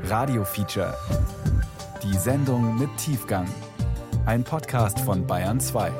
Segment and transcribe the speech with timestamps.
[0.00, 0.94] Radio Feature.
[2.02, 3.46] Die Sendung mit Tiefgang.
[4.26, 5.92] Ein Podcast von Bayern 2.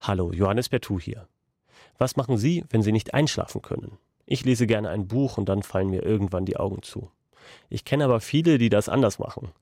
[0.00, 1.28] Hallo, Johannes Bertou hier.
[1.96, 3.98] Was machen Sie, wenn Sie nicht einschlafen können?
[4.26, 7.10] Ich lese gerne ein Buch und dann fallen mir irgendwann die Augen zu.
[7.68, 9.52] Ich kenne aber viele, die das anders machen,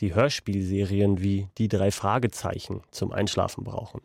[0.00, 4.00] die Hörspielserien wie Die drei Fragezeichen zum Einschlafen brauchen.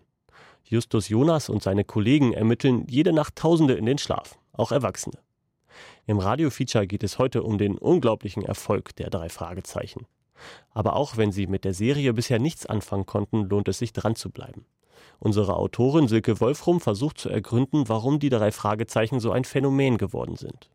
[0.65, 5.17] Justus Jonas und seine Kollegen ermitteln jede Nacht Tausende in den Schlaf, auch Erwachsene.
[6.07, 10.07] Im Radiofeature geht es heute um den unglaublichen Erfolg der drei Fragezeichen.
[10.71, 14.15] Aber auch wenn Sie mit der Serie bisher nichts anfangen konnten, lohnt es sich dran
[14.15, 14.65] zu bleiben.
[15.19, 20.37] Unsere Autorin Silke Wolfrum versucht zu ergründen, warum die drei Fragezeichen so ein Phänomen geworden
[20.37, 20.69] sind.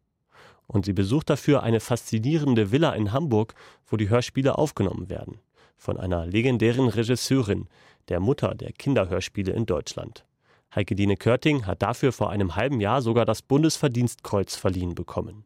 [0.66, 3.54] Und sie besucht dafür eine faszinierende Villa in Hamburg,
[3.86, 5.38] wo die Hörspiele aufgenommen werden.
[5.78, 7.68] Von einer legendären Regisseurin,
[8.08, 10.26] der Mutter der Kinderhörspiele in Deutschland.
[10.74, 15.44] Heike Dine Körting hat dafür vor einem halben Jahr sogar das Bundesverdienstkreuz verliehen bekommen.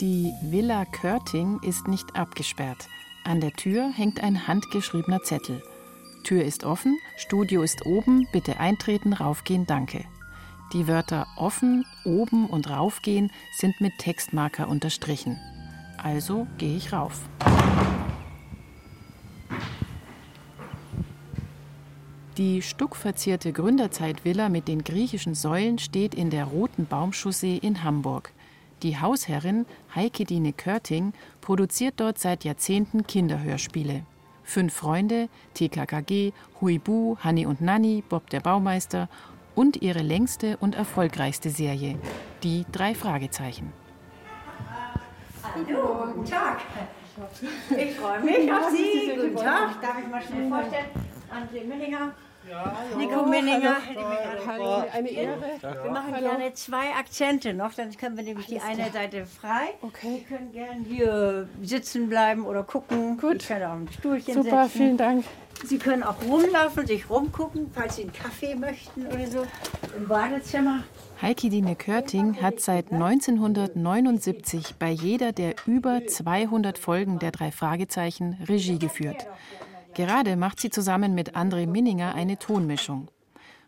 [0.00, 2.86] Die Villa Körting ist nicht abgesperrt.
[3.24, 5.62] An der Tür hängt ein handgeschriebener Zettel.
[6.24, 10.04] Tür ist offen, Studio ist oben, bitte eintreten, raufgehen, danke.
[10.74, 15.38] Die Wörter offen, oben und raufgehen sind mit Textmarker unterstrichen.
[16.02, 17.20] Also gehe ich rauf.
[22.36, 28.32] Die stuckverzierte Gründerzeitvilla mit den griechischen Säulen steht in der Roten Baumchaussee in Hamburg.
[28.82, 34.04] Die Hausherrin Heike Dine Körting produziert dort seit Jahrzehnten Kinderhörspiele.
[34.42, 39.08] Fünf Freunde, TKKG, Huibu, Hanni und Nanni, Bob der Baumeister
[39.54, 41.98] und ihre längste und erfolgreichste Serie,
[42.42, 43.72] die drei Fragezeichen.
[45.42, 46.60] Hallo, guten Tag.
[47.76, 49.12] Ich freue mich auf Sie.
[49.14, 49.80] Guten Tag.
[49.80, 50.86] Darf ich mal schnell vorstellen?
[51.30, 52.12] André Millinger.
[52.50, 53.76] Ja, Nico Minninger.
[54.46, 55.38] Hallo, eine Ehre.
[55.82, 59.74] Wir machen gerne zwei Akzente noch, dann können wir nämlich die eine Seite frei.
[59.80, 60.18] Okay.
[60.18, 63.16] Sie können gerne hier sitzen bleiben oder gucken.
[63.16, 63.42] Gut.
[63.42, 64.78] Sie können auch ein Stuhlchen Super, setzen.
[64.78, 65.24] vielen Dank.
[65.64, 69.46] Sie können auch rumlaufen, sich rumgucken, falls Sie einen Kaffee möchten oder so
[69.96, 70.84] im Badezimmer.
[71.22, 78.36] Heike Dine Körting hat seit 1979 bei jeder der über 200 Folgen der drei Fragezeichen
[78.46, 79.26] Regie geführt.
[79.94, 83.08] Gerade macht sie zusammen mit André Minninger eine Tonmischung.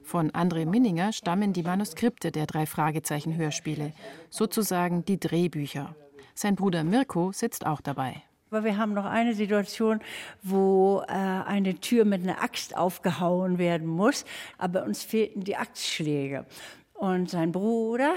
[0.03, 3.92] Von André Minninger stammen die Manuskripte der drei Fragezeichen Hörspiele,
[4.28, 5.94] sozusagen die Drehbücher.
[6.34, 8.22] Sein Bruder Mirko sitzt auch dabei.
[8.50, 10.00] Aber wir haben noch eine Situation,
[10.42, 14.25] wo äh, eine Tür mit einer Axt aufgehauen werden muss,
[14.58, 16.44] aber uns fehlten die Axtschläge.
[16.94, 18.14] Und sein Bruder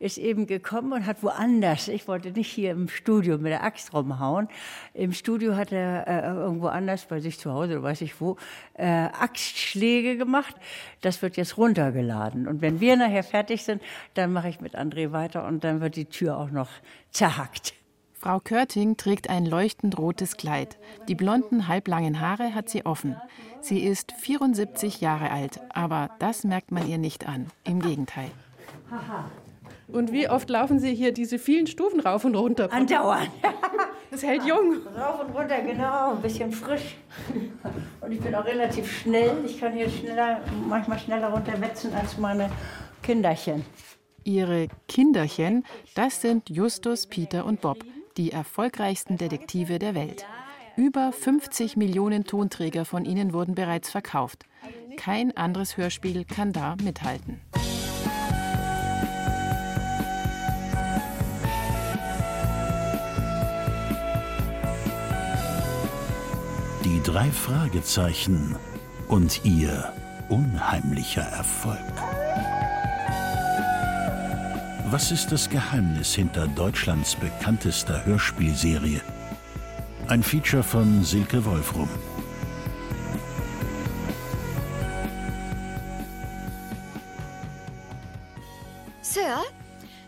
[0.00, 3.92] ist eben gekommen und hat woanders, ich wollte nicht hier im Studio mit der Axt
[3.92, 4.48] rumhauen,
[4.94, 8.36] im Studio hat er äh, irgendwo anders, bei sich zu Hause oder weiß ich wo,
[8.74, 10.56] äh, Axtschläge gemacht.
[11.02, 12.48] Das wird jetzt runtergeladen.
[12.48, 13.82] Und wenn wir nachher fertig sind,
[14.14, 16.70] dann mache ich mit André weiter und dann wird die Tür auch noch
[17.10, 17.74] zerhackt.
[18.14, 20.78] Frau Körting trägt ein leuchtend rotes Kleid.
[21.08, 23.16] Die blonden, halblangen Haare hat sie offen.
[23.60, 27.46] Sie ist 74 Jahre alt, aber das merkt man ihr nicht an.
[27.64, 28.30] Im Gegenteil.
[29.92, 32.72] Und wie oft laufen Sie hier diese vielen Stufen rauf und runter?
[32.72, 33.30] Andauernd.
[34.10, 34.78] Das hält jung.
[34.98, 36.96] Rauf und runter, genau, ein bisschen frisch.
[38.00, 39.36] Und ich bin auch relativ schnell.
[39.46, 42.50] Ich kann hier schneller, manchmal schneller runterwetzen als meine
[43.04, 43.64] Kinderchen.
[44.24, 45.64] Ihre Kinderchen,
[45.94, 47.84] das sind Justus, Peter und Bob,
[48.16, 50.26] die erfolgreichsten Detektive der Welt.
[50.76, 54.44] Über 50 Millionen Tonträger von ihnen wurden bereits verkauft.
[54.96, 57.40] Kein anderes Hörspiel kann da mithalten.
[67.00, 68.56] Die drei Fragezeichen
[69.08, 69.94] und ihr
[70.28, 71.78] unheimlicher Erfolg.
[74.90, 79.00] Was ist das Geheimnis hinter Deutschlands bekanntester Hörspielserie?
[80.08, 81.88] Ein Feature von Silke Wolfrum.
[89.00, 89.42] Sir,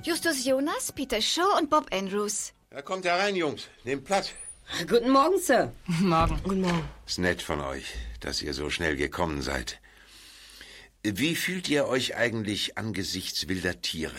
[0.02, 2.52] Justus Jonas, Peter Shaw und Bob Andrews.
[2.70, 3.68] Ja, kommt herein, Jungs.
[3.84, 4.32] Nehmt Platz.
[4.80, 5.72] Guten Morgen, Sir.
[6.00, 6.40] Morgen.
[6.42, 6.84] Guten Morgen.
[7.06, 9.80] Ist nett von euch, dass ihr so schnell gekommen seid.
[11.04, 14.16] Wie fühlt ihr euch eigentlich angesichts wilder Tiere?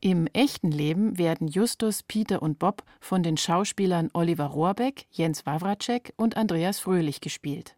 [0.00, 6.12] Im echten Leben werden Justus, Peter und Bob von den Schauspielern Oliver Rohrbeck, Jens Wawracek
[6.16, 7.74] und Andreas Fröhlich gespielt.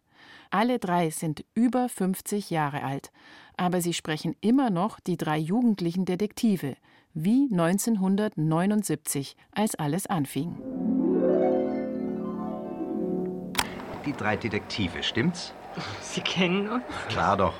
[0.51, 3.11] Alle drei sind über 50 Jahre alt,
[3.55, 6.75] aber sie sprechen immer noch die drei jugendlichen Detektive,
[7.13, 10.98] wie 1979, als alles anfing.
[14.09, 15.53] Die drei Detektive, stimmt's?
[16.01, 16.83] Sie kennen uns?
[17.09, 17.53] Klar doch.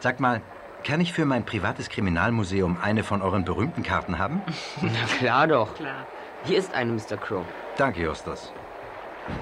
[0.00, 0.42] Sag mal,
[0.82, 4.42] kann ich für mein privates Kriminalmuseum eine von euren berühmten Karten haben?
[4.82, 5.76] Na klar doch.
[5.76, 6.04] Klar.
[6.42, 7.16] Hier ist eine, Mr.
[7.16, 7.44] Crow.
[7.76, 8.52] Danke, Justus.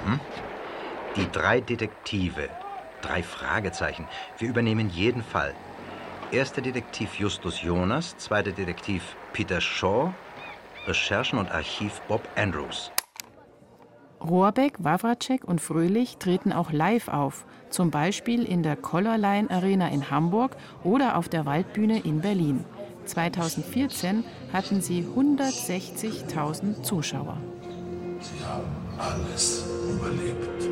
[0.05, 0.21] Mhm.
[1.17, 2.51] Die drei Detektive.
[3.01, 4.07] Drei Fragezeichen.
[4.37, 5.55] Wir übernehmen jeden Fall.
[6.31, 10.13] Erster Detektiv Justus Jonas, zweiter Detektiv Peter Shaw,
[10.87, 12.93] Recherchen und Archiv Bob Andrews.
[14.25, 20.11] Rohrbeck, Wawracek und Fröhlich treten auch live auf, zum Beispiel in der Collarline Arena in
[20.11, 22.65] Hamburg oder auf der Waldbühne in Berlin.
[23.05, 27.37] 2014 hatten sie 160.000 Zuschauer.
[28.21, 28.65] Sie haben
[28.99, 30.71] alles überlebt.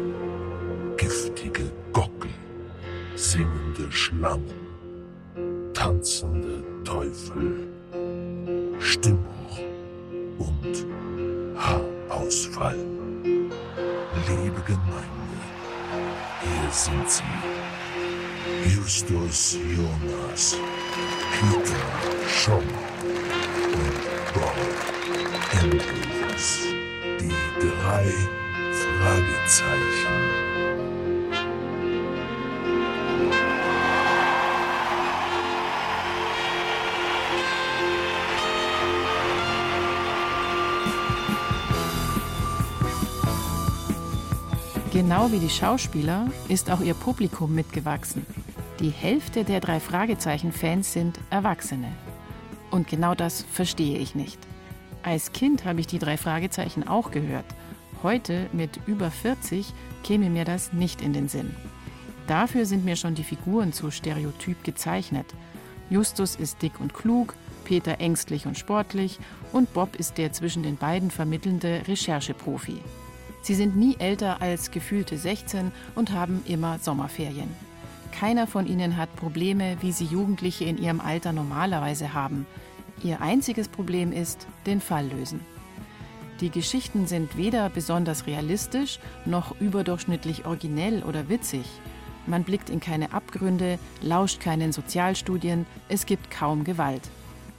[0.96, 2.30] Giftige Gockel,
[3.16, 4.46] singende Schlangen,
[5.74, 7.68] tanzende Teufel,
[8.78, 9.58] Stimmbruch
[10.38, 10.86] und
[11.58, 13.01] Haarausfall.
[14.14, 15.40] Liebe Gemeinde,
[16.42, 17.22] hier sind sie.
[18.68, 20.56] Justus Jonas,
[21.32, 24.56] Peter Shaw und Bob
[25.58, 26.58] Andrews.
[27.20, 28.12] Die drei
[28.72, 30.41] Fragezeichen.
[45.12, 48.24] Genau wie die Schauspieler ist auch ihr Publikum mitgewachsen.
[48.80, 51.92] Die Hälfte der drei Fragezeichen-Fans sind Erwachsene.
[52.70, 54.38] Und genau das verstehe ich nicht.
[55.02, 57.44] Als Kind habe ich die drei Fragezeichen auch gehört.
[58.02, 61.54] Heute, mit über 40, käme mir das nicht in den Sinn.
[62.26, 65.26] Dafür sind mir schon die Figuren zu stereotyp gezeichnet.
[65.90, 67.34] Justus ist dick und klug,
[67.64, 69.18] Peter ängstlich und sportlich
[69.52, 72.80] und Bob ist der zwischen den beiden vermittelnde Rechercheprofi.
[73.42, 77.50] Sie sind nie älter als gefühlte 16 und haben immer Sommerferien.
[78.12, 82.46] Keiner von ihnen hat Probleme, wie sie Jugendliche in ihrem Alter normalerweise haben.
[83.02, 85.40] Ihr einziges Problem ist den Fall lösen.
[86.40, 91.64] Die Geschichten sind weder besonders realistisch noch überdurchschnittlich originell oder witzig.
[92.26, 97.10] Man blickt in keine Abgründe, lauscht keinen Sozialstudien, es gibt kaum Gewalt.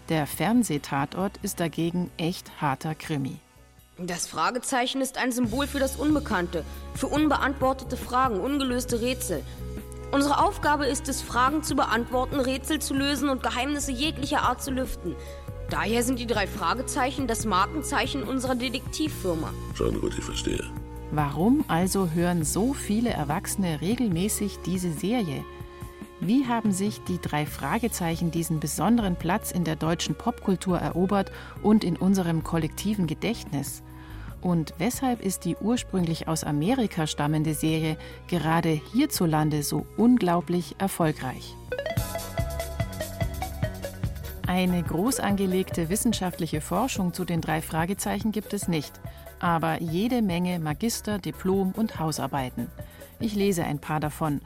[0.09, 3.37] Der Fernsehtatort ist dagegen echt harter Krimi.
[3.99, 9.43] Das Fragezeichen ist ein Symbol für das Unbekannte, für unbeantwortete Fragen, ungelöste Rätsel.
[10.11, 14.71] Unsere Aufgabe ist es, Fragen zu beantworten, Rätsel zu lösen und Geheimnisse jeglicher Art zu
[14.71, 15.15] lüften.
[15.69, 19.53] Daher sind die drei Fragezeichen das Markenzeichen unserer Detektivfirma.
[19.75, 20.63] Schon gut, ich verstehe.
[21.11, 25.45] Warum also hören so viele Erwachsene regelmäßig diese Serie?
[26.25, 31.83] Wie haben sich die drei Fragezeichen diesen besonderen Platz in der deutschen Popkultur erobert und
[31.83, 33.83] in unserem kollektiven Gedächtnis?
[34.39, 37.97] Und weshalb ist die ursprünglich aus Amerika stammende Serie
[38.29, 41.55] gerade hierzulande so unglaublich erfolgreich?
[44.47, 48.93] Eine groß angelegte wissenschaftliche Forschung zu den drei Fragezeichen gibt es nicht,
[49.39, 52.67] aber jede Menge Magister, Diplom und Hausarbeiten.
[53.19, 54.39] Ich lese ein paar davon.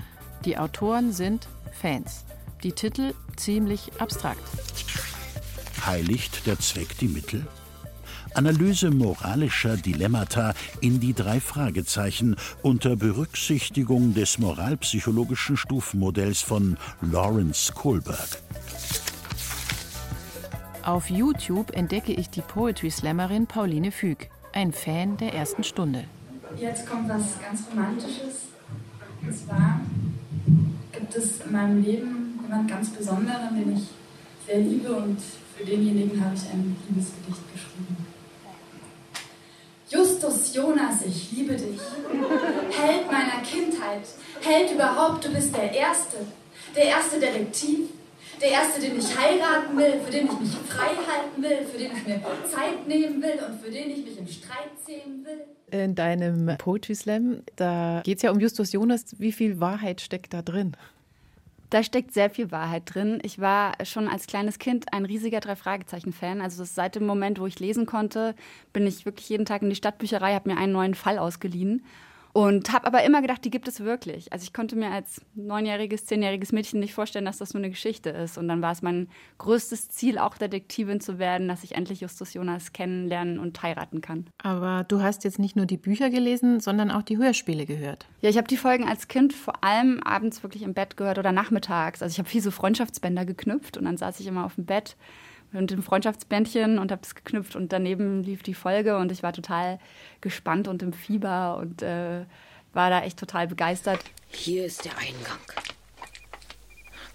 [0.46, 2.26] Die Autoren sind Fans.
[2.64, 4.42] Die Titel ziemlich abstrakt.
[5.86, 7.46] Heiligt der Zweck die Mittel?
[8.34, 18.42] Analyse moralischer Dilemmata in die drei Fragezeichen unter Berücksichtigung des moralpsychologischen Stufenmodells von Lawrence Kohlberg.
[20.84, 26.06] Auf YouTube entdecke ich die Poetry Slammerin Pauline Füg, ein Fan der ersten Stunde.
[26.58, 28.48] Jetzt kommt was ganz Romantisches.
[29.22, 29.82] Und zwar
[31.48, 33.84] in meinem Leben jemand ganz Besonderen, den ich
[34.46, 35.18] sehr liebe und
[35.56, 38.06] für denjenigen habe ich ein Liebesgedicht geschrieben.
[39.90, 41.80] Justus Jonas, ich liebe dich.
[42.72, 44.04] Held meiner Kindheit,
[44.42, 46.18] Held überhaupt, du bist der Erste,
[46.76, 47.90] der erste Detektiv,
[48.42, 51.92] der Erste, den ich heiraten will, für den ich mich frei halten will, für den
[51.96, 55.80] ich mir Zeit nehmen will und für den ich mich im Streit sehen will.
[55.80, 59.16] In deinem Poetry Slam, da geht es ja um Justus Jonas.
[59.18, 60.76] Wie viel Wahrheit steckt da drin?
[61.70, 63.20] Da steckt sehr viel Wahrheit drin.
[63.24, 66.42] Ich war schon als kleines Kind ein riesiger Drei-Fragezeichen-Fan.
[66.42, 68.36] Also seit dem Moment, wo ich lesen konnte,
[68.72, 71.84] bin ich wirklich jeden Tag in die Stadtbücherei, habe mir einen neuen Fall ausgeliehen
[72.38, 74.32] und habe aber immer gedacht, die gibt es wirklich.
[74.32, 78.12] Also ich konnte mir als neunjähriges, zehnjähriges Mädchen nicht vorstellen, dass das nur eine Geschichte
[78.12, 78.38] ist.
[78.38, 82.36] Und dann war es mein größtes Ziel, auch Detektivin zu werden, dass ich endlich Justus
[82.36, 84.28] Jonas kennenlernen und heiraten kann.
[84.38, 88.06] Aber du hast jetzt nicht nur die Bücher gelesen, sondern auch die Hörspiele gehört.
[88.22, 91.32] Ja, ich habe die Folgen als Kind vor allem abends wirklich im Bett gehört oder
[91.32, 92.04] nachmittags.
[92.04, 94.96] Also ich habe viel so Freundschaftsbänder geknüpft und dann saß ich immer auf dem Bett
[95.52, 99.34] mit dem Freundschaftsbändchen und habe es geknüpft und daneben lief die Folge und ich war
[99.34, 99.80] total
[100.22, 102.26] gespannt und im Fieber und äh,
[102.74, 104.00] war da echt total begeistert.
[104.30, 105.40] Hier ist der Eingang.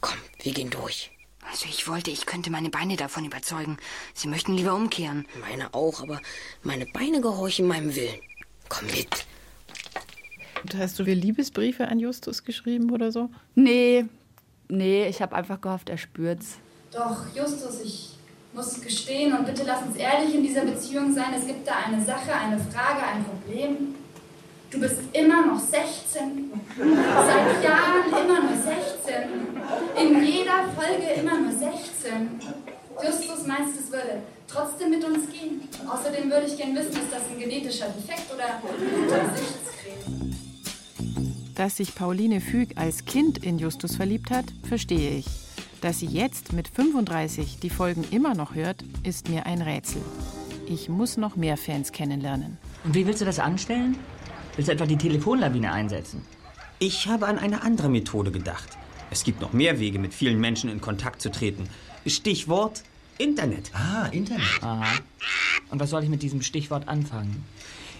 [0.01, 1.11] Komm, wir gehen durch.
[1.51, 3.77] Also ich wollte, ich könnte meine Beine davon überzeugen.
[4.15, 5.27] Sie möchten lieber umkehren.
[5.41, 6.21] Meine auch, aber
[6.63, 8.21] meine Beine gehorchen meinem Willen.
[8.69, 9.27] Komm mit.
[10.77, 13.29] Hast du Liebesbriefe an Justus geschrieben oder so?
[13.55, 14.07] Nee,
[14.69, 16.59] nee, ich habe einfach gehofft, er spürt's.
[16.93, 18.12] Doch, Justus, ich
[18.53, 21.33] muss gestehen und bitte lass uns ehrlich in dieser Beziehung sein.
[21.39, 23.95] Es gibt da eine Sache, eine Frage, ein Problem.
[24.71, 26.51] Du bist immer noch 16.
[26.79, 29.15] Seit Jahren immer nur 16.
[30.01, 32.41] In jeder Folge immer nur 16.
[33.05, 35.69] Justus meinst, es würde trotzdem mit uns gehen.
[35.87, 38.61] Außerdem würde ich gern wissen, ist das ein genetischer Defekt oder
[39.35, 40.37] Gesichtskrebs?
[41.55, 45.42] Dass sich Pauline Füg als Kind in Justus verliebt hat, verstehe ich.
[45.83, 50.01] Dass sie jetzt mit 35 die Folgen immer noch hört, ist mir ein Rätsel.
[50.69, 52.57] Ich muss noch mehr Fans kennenlernen.
[52.85, 53.97] Und wie willst du das anstellen?
[54.55, 56.25] Willst du etwa die Telefonlawine einsetzen?
[56.79, 58.79] Ich habe an eine andere Methode gedacht.
[59.11, 61.69] Es gibt noch mehr Wege, mit vielen Menschen in Kontakt zu treten.
[62.07, 62.85] Stichwort
[63.19, 63.73] Internet.
[63.75, 64.63] Ah, Internet.
[64.63, 64.85] Aha.
[65.71, 67.45] Und was soll ich mit diesem Stichwort anfangen?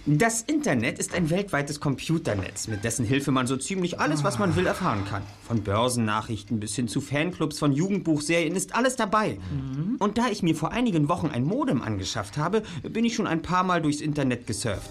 [0.05, 4.57] Das Internet ist ein weltweites Computernetz, mit dessen Hilfe man so ziemlich alles, was man
[4.57, 5.23] will, erfahren kann.
[5.47, 9.39] Von Börsennachrichten bis hin zu Fanclubs von Jugendbuchserien ist alles dabei.
[9.53, 9.99] Mhm.
[10.01, 13.43] Und da ich mir vor einigen Wochen ein Modem angeschafft habe, bin ich schon ein
[13.43, 14.91] paar Mal durchs Internet gesurft.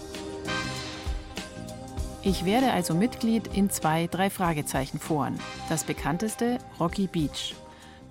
[2.22, 5.38] Ich werde also Mitglied in zwei drei Fragezeichen Foren.
[5.68, 7.54] Das bekannteste Rocky Beach.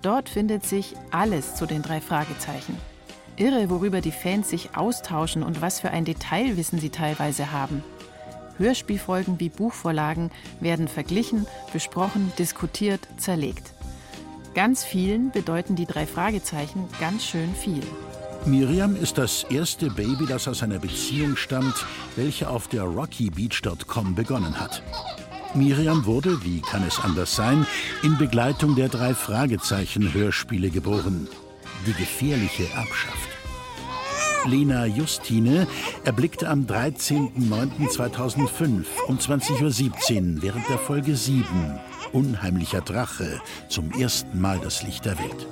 [0.02, 2.76] Dort findet sich alles zu den drei Fragezeichen.
[3.36, 7.82] Irre, worüber die Fans sich austauschen und was für ein Detailwissen sie teilweise haben.
[8.58, 13.72] Hörspielfolgen wie Buchvorlagen werden verglichen, besprochen, diskutiert, zerlegt.
[14.54, 17.82] Ganz vielen bedeuten die drei Fragezeichen ganz schön viel.
[18.44, 21.86] Miriam ist das erste Baby, das aus einer Beziehung stammt,
[22.16, 24.82] welche auf der rockybeach.com begonnen hat.
[25.54, 27.66] Miriam wurde, wie kann es anders sein,
[28.02, 31.28] in Begleitung der drei Fragezeichen Hörspiele geboren
[31.86, 33.30] die gefährliche Erbschaft.
[34.46, 35.66] Lena Justine
[36.04, 41.44] erblickte am 13.09.2005 um 20.17 Uhr während der Folge 7
[42.12, 45.46] Unheimlicher Drache zum ersten Mal das Licht der Welt.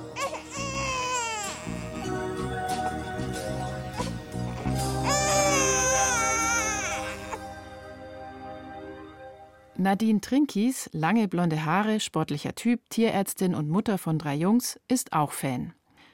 [9.77, 15.31] Nadine Trinkis, lange blonde Haare, sportlicher Typ, Tierärztin und Mutter von drei Jungs, ist auch
[15.31, 15.73] Fan.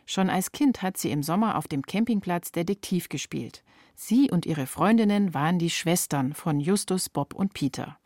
[0.09, 3.61] Schon als Kind hat sie im Sommer auf dem Campingplatz Detektiv gespielt.
[3.93, 7.97] Sie und ihre Freundinnen waren die Schwestern von Justus, Bob und Peter.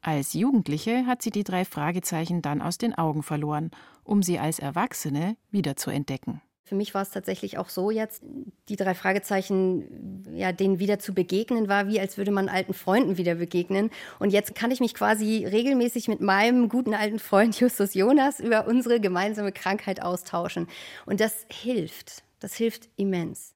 [0.00, 3.70] Als Jugendliche hat sie die drei Fragezeichen dann aus den Augen verloren,
[4.04, 6.40] um sie als Erwachsene wiederzuentdecken.
[6.66, 8.22] Für mich war es tatsächlich auch so jetzt,
[8.70, 13.18] die drei Fragezeichen, ja, denen wieder zu begegnen war, wie als würde man alten Freunden
[13.18, 13.90] wieder begegnen.
[14.18, 18.66] Und jetzt kann ich mich quasi regelmäßig mit meinem guten alten Freund Justus Jonas über
[18.66, 20.66] unsere gemeinsame Krankheit austauschen.
[21.04, 22.22] Und das hilft.
[22.40, 23.54] Das hilft immens.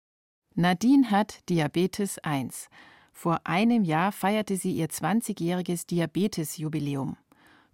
[0.55, 2.69] Nadine hat Diabetes 1.
[3.13, 7.17] Vor einem Jahr feierte sie ihr 20-jähriges Diabetes-Jubiläum.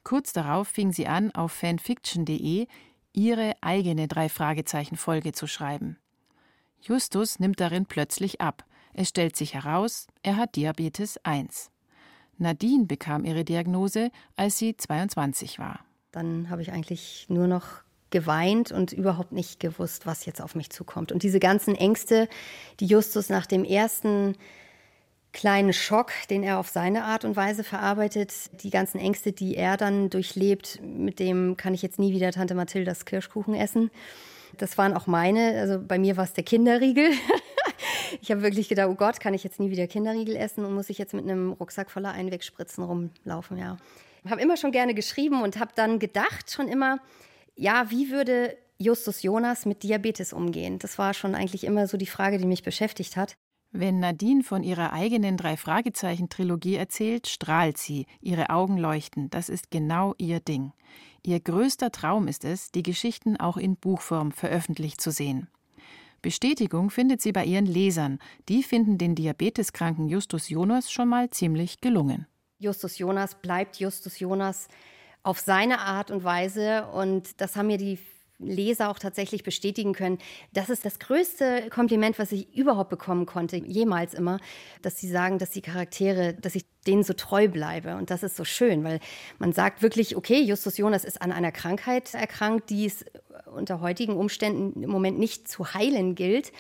[0.04, 2.66] Kurz darauf fing sie an, auf fanfiction.de
[3.14, 5.99] ihre eigene Drei-Fragezeichen-Folge zu schreiben.
[6.80, 8.64] Justus nimmt darin plötzlich ab.
[8.92, 11.71] Es stellt sich heraus, er hat Diabetes 1.
[12.37, 15.80] Nadine bekam ihre Diagnose, als sie 22 war.
[16.11, 20.71] Dann habe ich eigentlich nur noch geweint und überhaupt nicht gewusst, was jetzt auf mich
[20.71, 21.11] zukommt.
[21.11, 22.28] Und diese ganzen Ängste,
[22.80, 24.37] die Justus nach dem ersten
[25.34, 29.76] kleinen Schock, den er auf seine Art und Weise verarbeitet, die ganzen Ängste, die er
[29.76, 33.90] dann durchlebt, mit dem kann ich jetzt nie wieder Tante Mathildas Kirschkuchen essen.
[34.56, 37.10] Das waren auch meine, also bei mir war es der Kinderriegel.
[38.22, 40.88] ich habe wirklich gedacht, oh Gott, kann ich jetzt nie wieder Kinderriegel essen und muss
[40.88, 43.76] ich jetzt mit einem Rucksack voller Einwegspritzen rumlaufen, ja.
[44.24, 46.98] Ich habe immer schon gerne geschrieben und habe dann gedacht schon immer,
[47.56, 50.78] ja, wie würde Justus Jonas mit Diabetes umgehen?
[50.78, 53.36] Das war schon eigentlich immer so die Frage, die mich beschäftigt hat.
[53.76, 59.31] Wenn Nadine von ihrer eigenen Drei-Fragezeichen-Trilogie erzählt, strahlt sie, ihre Augen leuchten.
[59.31, 60.73] Das ist genau ihr Ding.
[61.25, 65.49] Ihr größter Traum ist es, die Geschichten auch in Buchform veröffentlicht zu sehen.
[66.23, 68.21] Bestätigung findet sie bei ihren Lesern.
[68.49, 72.28] Die finden den diabeteskranken Justus Jonas schon mal ziemlich gelungen.
[72.61, 74.69] Justus Jonas bleibt Justus Jonas
[75.25, 76.87] auf seine Art und Weise.
[76.93, 77.99] Und das haben mir die
[78.46, 80.18] Leser auch tatsächlich bestätigen können.
[80.52, 84.38] Das ist das größte Kompliment, was ich überhaupt bekommen konnte, jemals immer,
[84.82, 87.96] dass sie sagen, dass die Charaktere, dass ich denen so treu bleibe.
[87.96, 89.00] Und das ist so schön, weil
[89.38, 93.04] man sagt wirklich, okay, Justus Jonas ist an einer Krankheit erkrankt, die es
[93.54, 96.52] unter heutigen Umständen im Moment nicht zu heilen gilt.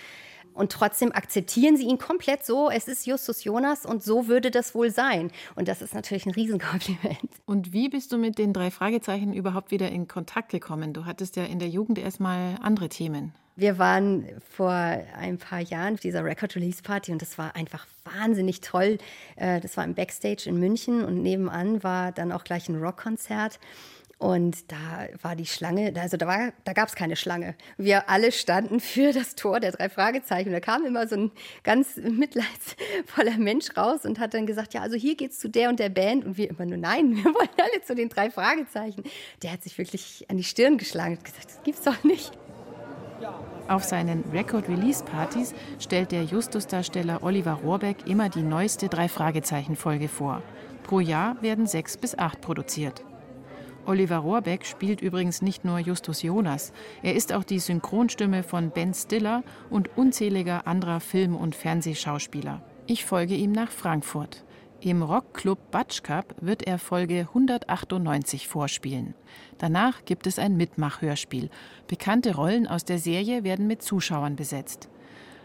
[0.54, 4.74] Und trotzdem akzeptieren sie ihn komplett so, es ist Justus Jonas und so würde das
[4.74, 5.30] wohl sein.
[5.56, 7.18] Und das ist natürlich ein Riesenkompliment.
[7.44, 10.92] Und wie bist du mit den drei Fragezeichen überhaupt wieder in Kontakt gekommen?
[10.92, 13.32] Du hattest ja in der Jugend erstmal andere Themen.
[13.56, 17.86] Wir waren vor ein paar Jahren auf dieser Record Release Party und das war einfach
[18.02, 18.98] wahnsinnig toll.
[19.36, 23.60] Äh, das war im Backstage in München und nebenan war dann auch gleich ein Rockkonzert.
[24.24, 27.54] Und da war die Schlange, also da, da gab es keine Schlange.
[27.76, 30.50] Wir alle standen für das Tor der drei Fragezeichen.
[30.50, 31.30] Da kam immer so ein
[31.62, 35.78] ganz mitleidsvoller Mensch raus und hat dann gesagt, ja, also hier geht's zu der und
[35.78, 36.24] der Band.
[36.24, 39.02] Und wir immer nur, nein, wir wollen alle zu den drei Fragezeichen.
[39.42, 42.32] Der hat sich wirklich an die Stirn geschlagen und gesagt, das gibt's doch nicht.
[43.68, 50.42] Auf seinen Record-Release-Partys stellt der Justus-Darsteller Oliver Rohrbeck immer die neueste Drei-Fragezeichen-Folge vor.
[50.82, 53.04] Pro Jahr werden sechs bis acht produziert.
[53.86, 56.72] Oliver Rohrbeck spielt übrigens nicht nur Justus Jonas,
[57.02, 62.62] er ist auch die Synchronstimme von Ben Stiller und unzähliger anderer Film- und Fernsehschauspieler.
[62.86, 64.44] Ich folge ihm nach Frankfurt.
[64.80, 69.14] Im Rockclub Batsch Cup wird er Folge 198 vorspielen.
[69.56, 71.48] Danach gibt es ein Mitmachhörspiel.
[71.86, 74.90] Bekannte Rollen aus der Serie werden mit Zuschauern besetzt.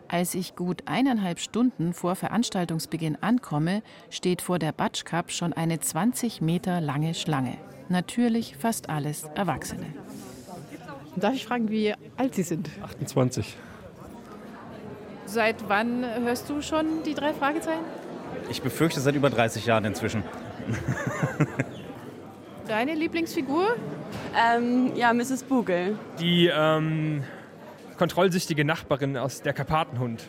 [0.09, 5.79] Als ich gut eineinhalb Stunden vor Veranstaltungsbeginn ankomme, steht vor der Batsch Cup schon eine
[5.79, 7.57] 20 Meter lange Schlange.
[7.89, 9.87] Natürlich fast alles Erwachsene.
[11.15, 12.69] Darf ich fragen, wie alt Sie sind?
[12.83, 13.57] 28.
[15.25, 17.83] Seit wann hörst du schon die drei Fragezeichen?
[18.49, 20.23] Ich befürchte seit über 30 Jahren inzwischen.
[22.67, 23.75] Deine Lieblingsfigur?
[24.37, 25.43] Ähm, ja, Mrs.
[25.43, 25.97] Bugel.
[26.19, 27.23] Die ähm,
[27.97, 30.23] kontrollsüchtige Nachbarin aus der Karpatenhund.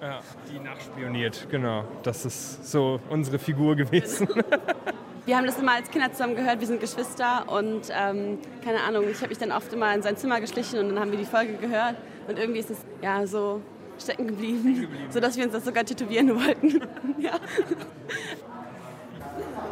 [0.00, 1.84] Ja, die nachspioniert, genau.
[2.04, 4.28] Das ist so unsere Figur gewesen.
[5.24, 9.04] Wir haben das immer als Kinder zusammen gehört, wir sind Geschwister und ähm, keine Ahnung,
[9.08, 11.24] ich habe mich dann oft immer in sein Zimmer geschlichen und dann haben wir die
[11.24, 11.94] Folge gehört
[12.26, 13.60] und irgendwie ist es ja so
[14.00, 16.80] stecken geblieben, sodass wir uns das sogar tätowieren wollten.
[17.18, 17.32] ja.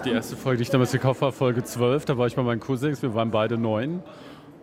[0.04, 2.60] Die erste Folge, die ich damals gekauft habe, Folge 12, da war ich bei meinen
[2.60, 4.04] Cousins, wir waren beide neun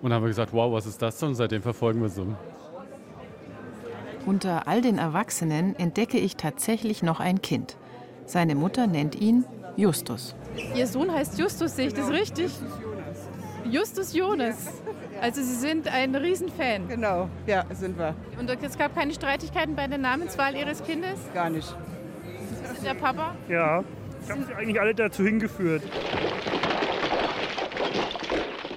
[0.01, 1.29] und haben gesagt, wow, was ist das denn?
[1.29, 2.27] Und seitdem verfolgen wir so.
[4.25, 7.77] Unter all den Erwachsenen entdecke ich tatsächlich noch ein Kind.
[8.25, 10.35] Seine Mutter nennt ihn Justus.
[10.75, 12.51] Ihr Sohn heißt Justus, sehe ich das richtig?
[13.65, 14.55] Justus Jonas.
[15.21, 16.87] Also Sie sind ein Riesenfan.
[16.87, 18.15] Genau, ja, sind wir.
[18.39, 21.19] Und es gab keine Streitigkeiten bei der Namenswahl Ihres Kindes?
[21.33, 21.75] Gar nicht.
[22.73, 23.35] Ist der Papa?
[23.49, 23.83] Ja,
[24.23, 25.83] ich habe sie eigentlich alle dazu hingeführt.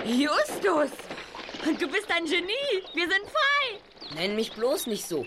[0.07, 0.91] Justus!
[1.79, 2.83] Du bist ein Genie!
[2.95, 4.17] Wir sind frei!
[4.17, 5.25] Nenn mich bloß nicht so.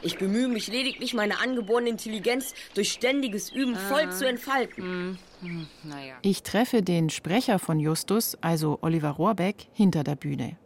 [0.00, 4.82] Ich bemühe mich lediglich, meine angeborene Intelligenz durch ständiges Üben voll zu entfalten.
[4.82, 5.18] Hm.
[6.22, 10.56] Ich treffe den Sprecher von Justus, also Oliver Rohrbeck, hinter der Bühne.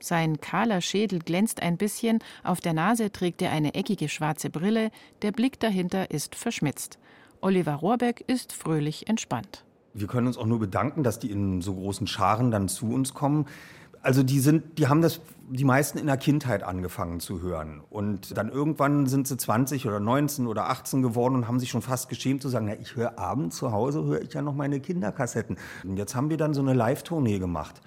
[0.00, 4.90] Sein kahler Schädel glänzt ein bisschen, auf der Nase trägt er eine eckige schwarze Brille,
[5.22, 6.98] der Blick dahinter ist verschmitzt.
[7.40, 9.64] Oliver Rohrbeck ist fröhlich entspannt.
[9.94, 13.14] Wir können uns auch nur bedanken, dass die in so großen Scharen dann zu uns
[13.14, 13.46] kommen.
[14.08, 17.82] Also die sind, die haben das die meisten in der Kindheit angefangen zu hören.
[17.90, 21.82] Und dann irgendwann sind sie 20 oder 19 oder 18 geworden und haben sich schon
[21.82, 24.80] fast geschämt zu sagen, na, ich höre abends zu Hause, höre ich ja noch meine
[24.80, 25.58] Kinderkassetten.
[25.84, 27.82] Und jetzt haben wir dann so eine Live-Tournee gemacht.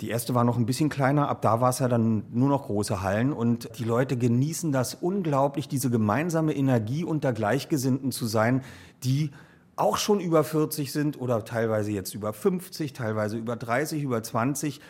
[0.00, 2.64] Die erste war noch ein bisschen kleiner, ab da war es ja dann nur noch
[2.64, 8.62] große Hallen und die Leute genießen das unglaublich, diese gemeinsame Energie unter Gleichgesinnten zu sein,
[9.02, 9.30] die
[9.76, 14.80] auch schon über 40 sind oder teilweise jetzt über 50, teilweise über 30, über 20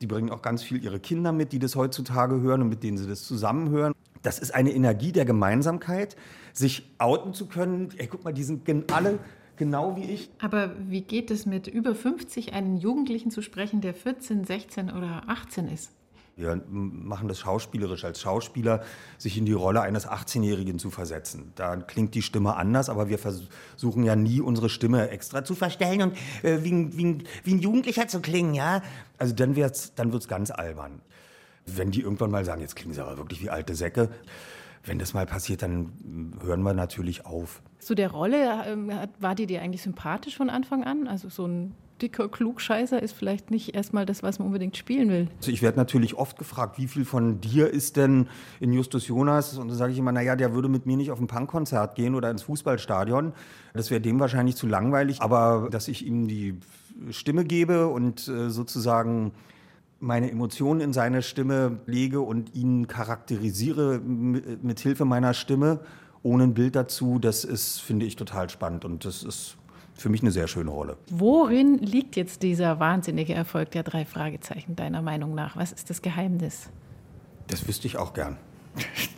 [0.00, 2.98] die bringen auch ganz viel ihre Kinder mit, die das heutzutage hören und mit denen
[2.98, 3.92] sie das zusammenhören.
[4.22, 6.16] Das ist eine Energie der Gemeinsamkeit,
[6.52, 7.90] sich outen zu können.
[7.96, 9.18] Ey, guck mal, die sind alle
[9.56, 10.30] genau wie ich.
[10.40, 15.24] Aber wie geht es mit über 50 einen Jugendlichen zu sprechen, der 14, 16 oder
[15.26, 15.92] 18 ist?
[16.38, 18.84] Wir machen das schauspielerisch als Schauspieler,
[19.18, 21.50] sich in die Rolle eines 18-Jährigen zu versetzen.
[21.56, 26.02] Da klingt die Stimme anders, aber wir versuchen ja nie, unsere Stimme extra zu verstellen
[26.02, 28.82] und äh, wie, ein, wie, wie, ein, Jugendlicher zu klingen, ja.
[29.18, 31.00] Also dann wird's, dann wird's ganz albern.
[31.66, 34.08] Wenn die irgendwann mal sagen, jetzt klingen sie aber wirklich wie alte Säcke,
[34.88, 35.92] wenn das mal passiert, dann
[36.42, 37.62] hören wir natürlich auf.
[37.78, 41.06] Zu der Rolle, ähm, war die dir eigentlich sympathisch von Anfang an?
[41.06, 45.28] Also so ein dicker Klugscheißer ist vielleicht nicht erstmal das, was man unbedingt spielen will.
[45.38, 48.28] Also ich werde natürlich oft gefragt, wie viel von dir ist denn
[48.60, 49.56] in Justus Jonas?
[49.58, 52.14] Und dann sage ich immer, naja, der würde mit mir nicht auf ein Punkkonzert gehen
[52.14, 53.32] oder ins Fußballstadion.
[53.74, 55.20] Das wäre dem wahrscheinlich zu langweilig.
[55.22, 56.58] Aber dass ich ihm die
[57.10, 59.32] Stimme gebe und äh, sozusagen
[60.00, 65.80] meine Emotionen in seine Stimme lege und ihn charakterisiere mit Hilfe meiner Stimme,
[66.22, 68.84] ohne ein Bild dazu, das ist, finde ich, total spannend.
[68.84, 69.56] Und das ist
[69.94, 70.96] für mich eine sehr schöne Rolle.
[71.10, 75.56] Worin liegt jetzt dieser wahnsinnige Erfolg der drei Fragezeichen deiner Meinung nach?
[75.56, 76.70] Was ist das Geheimnis?
[77.48, 78.36] Das wüsste ich auch gern.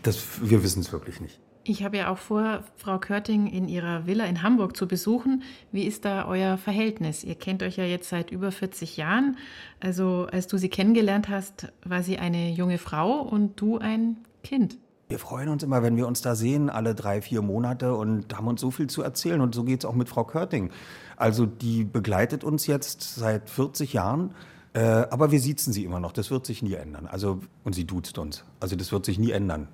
[0.02, 1.38] Das, wir wissen es wirklich nicht.
[1.62, 5.42] Ich habe ja auch vor, Frau Körting in ihrer Villa in Hamburg zu besuchen.
[5.73, 7.23] Wie ist da euer Verhältnis?
[7.23, 9.37] Ihr kennt euch ja jetzt seit über 40 Jahren.
[9.79, 14.79] Also als du sie kennengelernt hast, war sie eine junge Frau und du ein Kind.
[15.09, 18.46] Wir freuen uns immer, wenn wir uns da sehen, alle drei, vier Monate und haben
[18.46, 19.40] uns so viel zu erzählen.
[19.42, 20.70] Und so geht es auch mit Frau Körting.
[21.16, 24.35] Also die begleitet uns jetzt seit 40 Jahren.
[24.73, 26.12] Äh, aber wir siezen sie immer noch.
[26.12, 27.07] Das wird sich nie ändern.
[27.07, 28.44] Also, und sie duzt uns.
[28.61, 29.68] Also das wird sich nie ändern.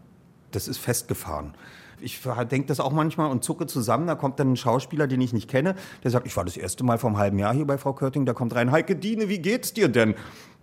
[0.50, 1.54] Das ist festgefahren.
[2.00, 4.06] Ich denke das auch manchmal und zucke zusammen.
[4.06, 6.85] Da kommt dann ein Schauspieler, den ich nicht kenne, der sagt, ich war das erste
[6.85, 8.26] Mal vor einem halben Jahr hier bei Frau Körting.
[8.26, 10.14] Da kommt rein, Heike Diene, wie geht's dir denn?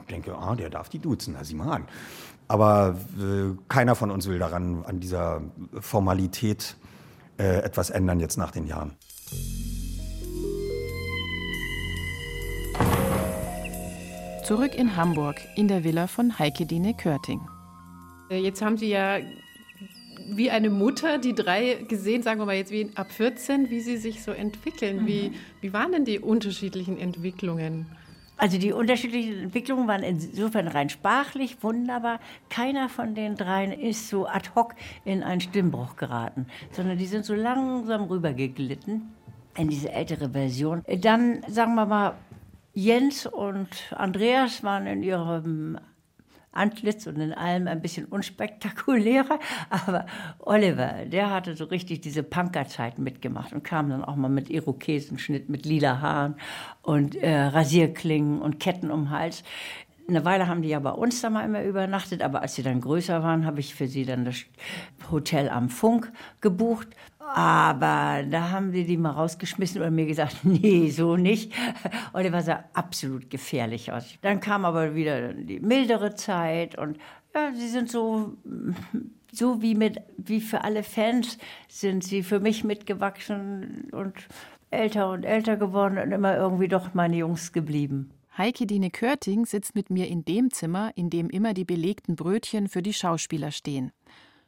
[0.02, 1.34] Ich denke, ah, der darf die duzen.
[1.36, 1.86] Na, sieh mal an.
[2.48, 5.41] Aber äh, keiner von uns will daran, an dieser
[5.80, 6.76] Formalität
[7.39, 8.96] äh, etwas ändern jetzt nach den Jahren.
[14.46, 17.39] Zurück in Hamburg, in der Villa von Heike Dine Körting.
[18.30, 19.19] Äh, jetzt haben Sie ja
[20.30, 23.98] wie eine Mutter die drei gesehen, sagen wir mal jetzt wie ab 14, wie sie
[23.98, 25.04] sich so entwickeln.
[25.04, 25.08] Mhm.
[25.08, 25.32] Wie,
[25.62, 27.86] wie waren denn die unterschiedlichen Entwicklungen?
[28.38, 32.20] Also die unterschiedlichen Entwicklungen waren insofern rein sprachlich wunderbar.
[32.50, 34.74] Keiner von den dreien ist so ad hoc
[35.06, 39.14] in einen Stimmbruch geraten, sondern die sind so langsam rübergeglitten
[39.56, 40.84] in diese ältere Version.
[40.88, 42.16] Dann sagen wir mal,
[42.74, 45.78] Jens und Andreas waren in ihrem
[46.54, 49.39] Antlitz und in allem ein bisschen unspektakulärer.
[49.70, 50.06] Aber
[50.39, 55.50] Oliver, der hatte so richtig diese Punkerzeit mitgemacht und kam dann auch mal mit Irokesenschnitt,
[55.50, 56.36] mit lila Haaren
[56.82, 59.44] und äh, Rasierklingen und Ketten um Hals.
[60.08, 62.82] Eine Weile haben die ja bei uns da mal immer übernachtet, aber als sie dann
[62.82, 64.44] größer waren, habe ich für sie dann das
[65.10, 66.12] Hotel am Funk
[66.42, 66.89] gebucht.
[67.20, 71.54] Aber da haben sie die mal rausgeschmissen und mir gesagt, nee, so nicht.
[72.12, 74.18] Oliver sah absolut gefährlich aus.
[74.22, 76.98] Dann kam aber wieder die mildere Zeit und
[77.34, 78.34] ja, sie sind so,
[79.32, 81.38] so wie, mit, wie für alle Fans
[81.68, 84.13] sind sie für mich mitgewachsen und
[84.70, 88.12] älter und älter geworden und immer irgendwie doch meine Jungs geblieben.
[88.36, 92.67] Heike Dine Körting sitzt mit mir in dem Zimmer, in dem immer die belegten Brötchen
[92.67, 93.91] für die Schauspieler stehen.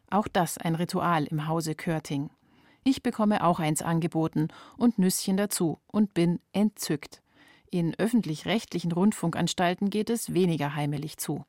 [0.10, 2.32] Auch das ein Ritual im Hause Körting.
[2.84, 7.22] Ich bekomme auch eins angeboten und Nüsschen dazu und bin entzückt.
[7.70, 11.46] In öffentlich-rechtlichen Rundfunkanstalten geht es weniger heimelig zu.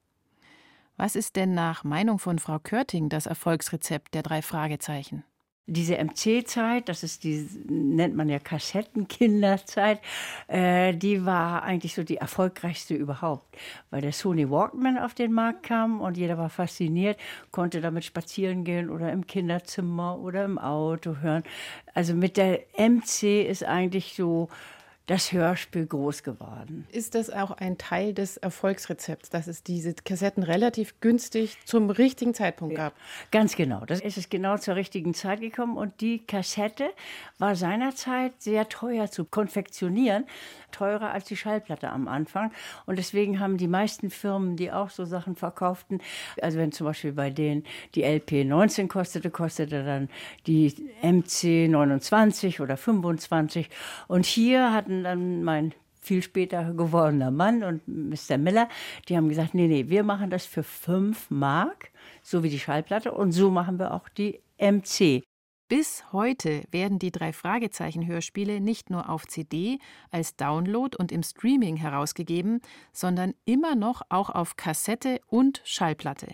[0.99, 5.25] Was ist denn nach Meinung von Frau Körting das Erfolgsrezept der drei Fragezeichen?
[5.67, 10.01] Diese MC-Zeit, das ist die, nennt man ja Kassettenkinderzeit,
[10.47, 13.57] äh, die war eigentlich so die erfolgreichste überhaupt,
[13.91, 17.19] weil der Sony Walkman auf den Markt kam und jeder war fasziniert,
[17.51, 21.43] konnte damit spazieren gehen oder im Kinderzimmer oder im Auto hören.
[21.95, 24.49] Also mit der MC ist eigentlich so
[25.07, 26.85] das Hörspiel groß geworden.
[26.91, 32.35] Ist das auch ein Teil des Erfolgsrezepts, dass es diese Kassetten relativ günstig zum richtigen
[32.35, 32.93] Zeitpunkt gab?
[33.31, 33.85] Ganz genau.
[33.87, 36.91] Das ist es genau zur richtigen Zeit gekommen und die Kassette
[37.39, 40.25] war seinerzeit sehr teuer zu konfektionieren,
[40.73, 42.51] teurer als die Schallplatte am Anfang.
[42.87, 46.01] Und deswegen haben die meisten Firmen, die auch so Sachen verkauften,
[46.43, 47.65] also wenn zum Beispiel bei denen
[47.95, 50.09] die LP 19 kostete, kostete dann
[50.49, 53.71] die MC 29 oder 25.
[54.09, 58.39] Und hier hatten dann mein viel später gewordener Mann und Mr.
[58.39, 58.69] Miller,
[59.09, 61.91] die haben gesagt, nee, nee, wir machen das für 5 Mark,
[62.23, 65.25] so wie die Schallplatte, und so machen wir auch die MC.
[65.69, 69.81] Bis heute werden die drei Fragezeichen-Hörspiele nicht nur auf CD,
[70.13, 72.61] als Download und im Streaming herausgegeben,
[72.93, 76.29] sondern immer noch auch auf Kassette und Schallplatte.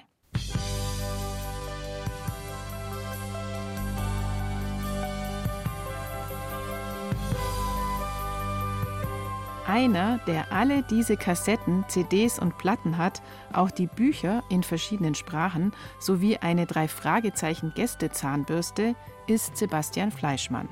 [9.73, 13.23] Einer, der alle diese Kassetten, CDs und Platten hat,
[13.55, 18.95] auch die Bücher in verschiedenen Sprachen sowie eine drei Fragezeichen Gästezahnbürste,
[19.29, 20.69] ist Sebastian Fleischmann.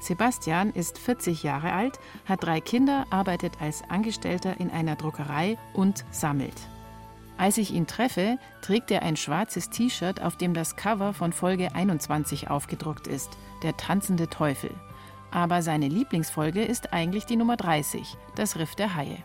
[0.00, 6.06] Sebastian ist 40 Jahre alt, hat drei Kinder, arbeitet als Angestellter in einer Druckerei und
[6.10, 6.56] sammelt.
[7.36, 11.74] Als ich ihn treffe, trägt er ein schwarzes T-Shirt, auf dem das Cover von Folge
[11.74, 14.70] 21 aufgedruckt ist, der tanzende Teufel.
[15.32, 19.16] Aber seine Lieblingsfolge ist eigentlich die Nummer 30, das Riff der Haie.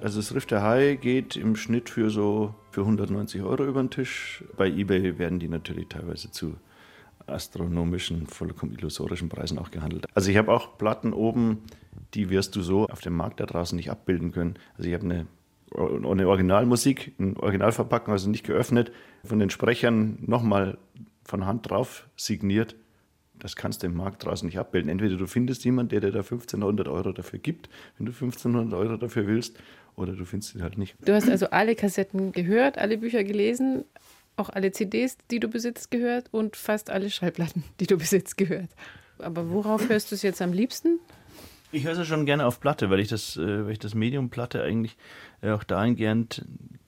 [0.00, 3.90] Also das Riff der Haie geht im Schnitt für so für 190 Euro über den
[3.90, 4.44] Tisch.
[4.56, 6.54] Bei eBay werden die natürlich teilweise zu
[7.26, 10.06] astronomischen, vollkommen illusorischen Preisen auch gehandelt.
[10.14, 11.62] Also ich habe auch Platten oben,
[12.14, 14.54] die wirst du so auf dem Markt da draußen nicht abbilden können.
[14.76, 15.26] Also ich habe eine,
[16.08, 18.92] eine Originalmusik, ein Originalverpackung, also nicht geöffnet,
[19.24, 20.78] von den Sprechern nochmal
[21.24, 22.76] von Hand drauf signiert
[23.38, 24.90] Das kannst du im Markt draußen nicht abbilden.
[24.90, 27.68] Entweder du findest jemanden, der dir da 1500 Euro dafür gibt,
[27.98, 29.58] wenn du 1500 Euro dafür willst,
[29.96, 30.94] oder du findest ihn halt nicht.
[31.04, 33.84] Du hast also alle Kassetten gehört, alle Bücher gelesen,
[34.36, 38.70] auch alle CDs, die du besitzt, gehört und fast alle Schallplatten, die du besitzt, gehört.
[39.18, 41.00] Aber worauf hörst du es jetzt am liebsten?
[41.72, 44.30] Ich höre es schon gerne auf Platte, weil ich das, äh, weil ich das Medium
[44.30, 44.96] Platte eigentlich
[45.42, 46.44] äh, auch dahingehend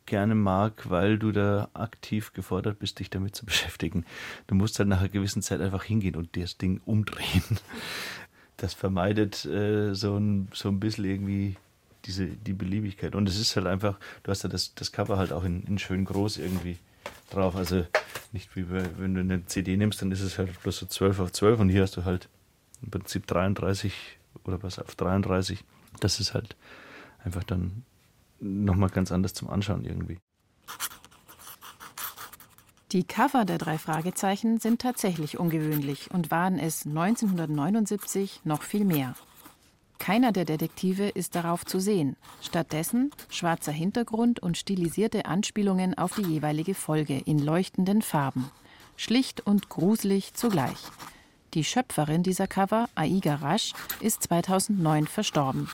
[0.09, 4.05] gerne mag, weil du da aktiv gefordert bist, dich damit zu beschäftigen.
[4.47, 7.43] Du musst halt nach einer gewissen Zeit einfach hingehen und das Ding umdrehen.
[8.61, 11.55] Das vermeidet äh, so, ein, so ein bisschen irgendwie
[12.07, 13.15] diese, die Beliebigkeit.
[13.15, 15.79] Und es ist halt einfach, du hast ja das, das Cover halt auch in, in
[15.79, 16.77] schön groß irgendwie
[17.31, 17.55] drauf.
[17.55, 17.87] Also
[18.33, 21.21] nicht wie bei, wenn du eine CD nimmst, dann ist es halt bloß so 12
[21.21, 22.29] auf 12 und hier hast du halt
[22.83, 23.93] im Prinzip 33
[24.43, 25.63] oder was auf 33.
[26.01, 26.57] Das ist halt
[27.25, 27.85] einfach dann
[28.41, 30.19] nochmal ganz anders zum Anschauen irgendwie.
[32.93, 39.15] Die Cover der drei Fragezeichen sind tatsächlich ungewöhnlich und waren es 1979 noch viel mehr.
[39.99, 42.17] Keiner der Detektive ist darauf zu sehen.
[42.41, 48.51] Stattdessen schwarzer Hintergrund und stilisierte Anspielungen auf die jeweilige Folge in leuchtenden Farben.
[48.97, 50.79] Schlicht und gruselig zugleich.
[51.55, 55.69] Die Schöpferin dieser Cover, Aiga Rasch, ist 2009 verstorben.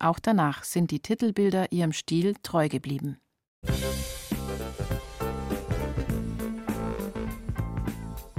[0.00, 3.18] Auch danach sind die Titelbilder ihrem Stil treu geblieben.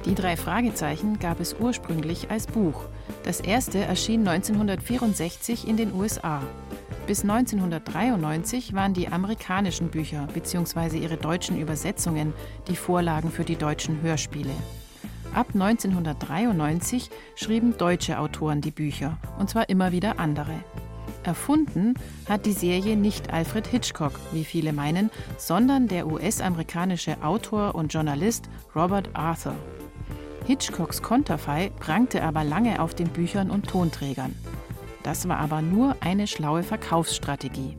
[0.06, 2.86] Die drei Fragezeichen gab es ursprünglich als Buch.
[3.24, 6.42] Das erste erschien 1964 in den USA.
[7.06, 10.98] Bis 1993 waren die amerikanischen Bücher bzw.
[10.98, 12.34] ihre deutschen Übersetzungen
[12.70, 14.54] die Vorlagen für die deutschen Hörspiele.
[15.34, 20.64] Ab 1993 schrieben deutsche Autoren die Bücher, und zwar immer wieder andere.
[21.30, 21.94] Erfunden
[22.28, 28.50] hat die Serie nicht Alfred Hitchcock, wie viele meinen, sondern der US-amerikanische Autor und Journalist
[28.76, 29.54] Robert Arthur.
[30.48, 34.34] Hitchcocks Konterfei prangte aber lange auf den Büchern und Tonträgern.
[35.04, 37.78] Das war aber nur eine schlaue Verkaufsstrategie.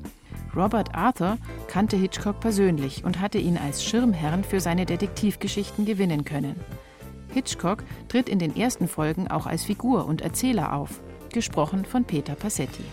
[0.54, 1.36] Robert Arthur
[1.66, 6.54] kannte Hitchcock persönlich und hatte ihn als Schirmherrn für seine Detektivgeschichten gewinnen können.
[7.34, 11.00] Hitchcock tritt in den ersten Folgen auch als Figur und Erzähler auf,
[11.32, 12.84] gesprochen von Peter Passetti.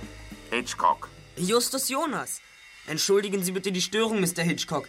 [0.58, 1.08] Hitchcock.
[1.36, 2.42] Justus Jonas.
[2.88, 4.42] Entschuldigen Sie bitte die Störung, Mr.
[4.42, 4.88] Hitchcock.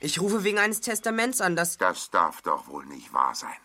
[0.00, 1.76] Ich rufe wegen eines Testaments an, das.
[1.76, 3.60] Das darf doch wohl nicht wahr sein.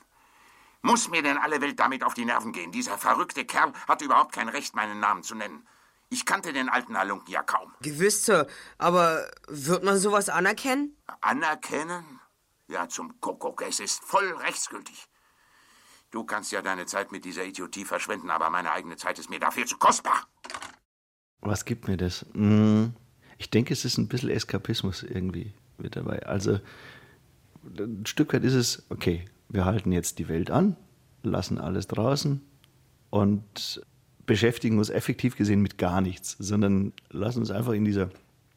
[0.82, 2.74] Muss mir denn alle Welt damit auf die Nerven gehen?
[2.74, 5.66] Dieser verrückte Kerl hat überhaupt kein Recht, meinen Namen zu nennen.
[6.10, 7.74] Ich kannte den alten Halunken ja kaum.
[7.82, 8.48] Gewiss, Sir.
[8.78, 10.98] Aber wird man sowas anerkennen?
[11.22, 12.20] Anerkennen?
[12.68, 13.62] Ja, zum Kuckuck.
[13.62, 15.08] Es ist voll rechtsgültig.
[16.12, 19.40] Du kannst ja deine Zeit mit dieser Idiotie verschwenden, aber meine eigene Zeit ist mir
[19.40, 20.28] dafür zu kostbar.
[21.46, 22.26] Was gibt mir das?
[22.34, 22.94] Hm,
[23.38, 26.26] ich denke, es ist ein bisschen Eskapismus irgendwie mit dabei.
[26.26, 26.60] Also
[27.78, 30.76] ein Stück weit ist es, okay, wir halten jetzt die Welt an,
[31.24, 32.42] lassen alles draußen
[33.10, 33.82] und
[34.26, 38.10] beschäftigen uns effektiv gesehen mit gar nichts, sondern lassen uns einfach in dieser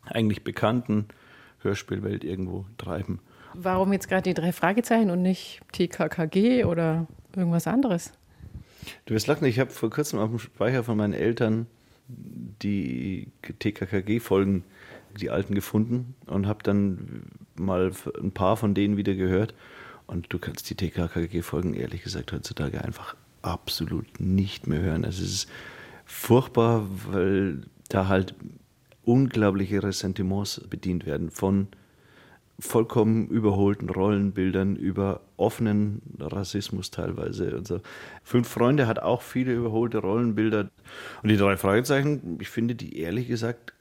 [0.05, 1.09] eigentlich bekannten
[1.61, 3.21] Hörspielwelt irgendwo treiben.
[3.55, 8.13] Warum jetzt gerade die drei Fragezeichen und nicht TKKG oder irgendwas anderes?
[9.07, 11.67] Du wirst lachen, ich habe vor kurzem auf dem Speicher von meinen Eltern
[12.09, 14.65] die TKKG-Folgen,
[15.21, 17.23] die alten, gefunden und habe dann
[17.57, 19.55] mal ein paar von denen wieder gehört.
[20.07, 25.05] Und du kannst die TKKG-Folgen ehrlich gesagt heutzutage einfach absolut nicht mehr hören.
[25.05, 25.49] Es ist
[26.07, 28.35] furchtbar, weil da halt
[29.05, 31.69] unglaubliche Ressentiments bedient werden von
[32.61, 37.81] vollkommen überholten Rollenbildern über offenen Rassismus teilweise und so.
[38.25, 40.71] Fünf Freunde hat auch viele überholte Rollenbilder.
[41.23, 43.75] Und die drei Fragezeichen, ich finde die ehrlich gesagt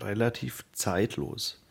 [0.00, 1.62] relativ zeitlos.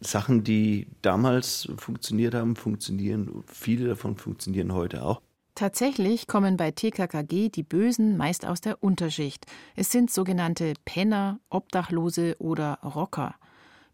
[0.00, 5.20] Sachen, die damals funktioniert haben, funktionieren, viele davon funktionieren heute auch.
[5.54, 9.44] Tatsächlich kommen bei TKKG die Bösen meist aus der Unterschicht.
[9.74, 13.34] Es sind sogenannte Penner, Obdachlose oder Rocker.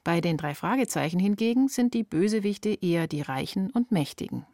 [0.05, 4.47] Bei den drei Fragezeichen hingegen sind die Bösewichte eher die Reichen und Mächtigen.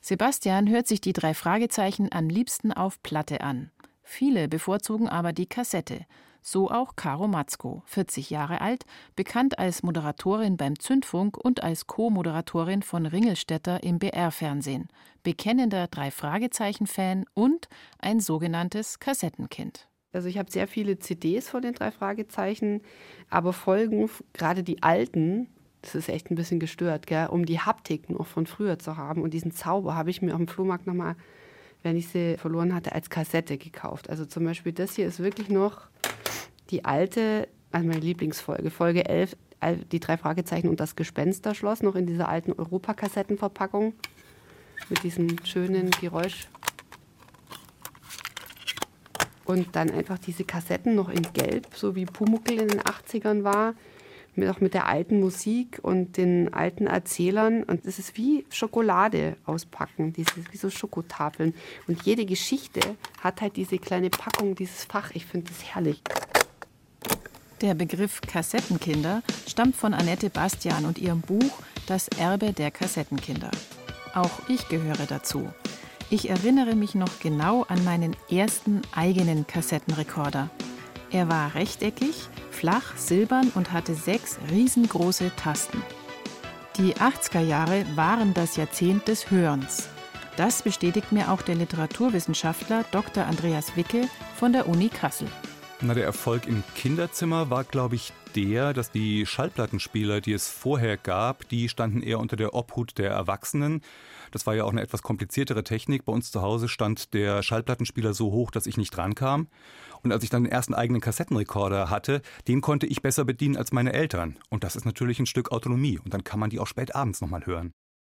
[0.00, 3.70] Sebastian hört sich die drei Fragezeichen am liebsten auf Platte an.
[4.02, 6.04] Viele bevorzugen aber die Kassette.
[6.44, 12.82] So auch Caro Matzko, 40 Jahre alt, bekannt als Moderatorin beim Zündfunk und als Co-Moderatorin
[12.82, 14.88] von Ringelstädter im BR-Fernsehen,
[15.22, 17.68] bekennender Drei-Fragezeichen-Fan und
[18.00, 19.86] ein sogenanntes Kassettenkind.
[20.12, 22.82] Also ich habe sehr viele CDs von den drei Fragezeichen,
[23.30, 25.48] aber Folgen, gerade die alten,
[25.80, 27.26] das ist echt ein bisschen gestört, gell?
[27.28, 29.22] um die Haptik noch von früher zu haben.
[29.22, 31.16] Und diesen Zauber habe ich mir auf dem Flohmarkt nochmal,
[31.82, 34.10] wenn ich sie verloren hatte, als Kassette gekauft.
[34.10, 35.88] Also zum Beispiel das hier ist wirklich noch
[36.70, 39.36] die alte, also meine Lieblingsfolge, Folge 11,
[39.90, 43.94] die drei Fragezeichen und das Gespensterschloss, noch in dieser alten Europakassettenverpackung.
[44.88, 46.48] mit diesem schönen Geräusch.
[49.44, 53.74] Und dann einfach diese Kassetten noch in Gelb, so wie Pumuckel in den 80ern war
[54.34, 57.62] mit, auch mit der alten Musik und den alten Erzählern.
[57.62, 61.54] Und es ist wie Schokolade auspacken, diese, wie so Schokotafeln.
[61.86, 62.80] Und jede Geschichte
[63.20, 65.10] hat halt diese kleine Packung, dieses Fach.
[65.14, 66.02] Ich finde das herrlich.
[67.60, 73.50] Der Begriff Kassettenkinder stammt von Annette Bastian und ihrem Buch Das Erbe der Kassettenkinder.
[74.14, 75.48] Auch ich gehöre dazu.
[76.12, 80.50] Ich erinnere mich noch genau an meinen ersten eigenen Kassettenrekorder.
[81.10, 85.82] Er war rechteckig, flach, silbern und hatte sechs riesengroße Tasten.
[86.76, 89.88] Die 80er Jahre waren das Jahrzehnt des Hörens.
[90.36, 93.24] Das bestätigt mir auch der Literaturwissenschaftler Dr.
[93.24, 95.28] Andreas Wicke von der Uni Kassel.
[95.80, 100.98] Na, der Erfolg im Kinderzimmer war, glaube ich, der, dass die Schallplattenspieler, die es vorher
[100.98, 103.82] gab, die standen eher unter der Obhut der Erwachsenen.
[104.32, 106.04] Das war ja auch eine etwas kompliziertere Technik.
[106.04, 109.46] Bei uns zu Hause stand der Schallplattenspieler so hoch, dass ich nicht drankam.
[110.02, 113.72] Und als ich dann den ersten eigenen Kassettenrekorder hatte, den konnte ich besser bedienen als
[113.72, 114.38] meine Eltern.
[114.50, 115.98] Und das ist natürlich ein Stück Autonomie.
[115.98, 117.72] Und dann kann man die auch spät abends nochmal hören.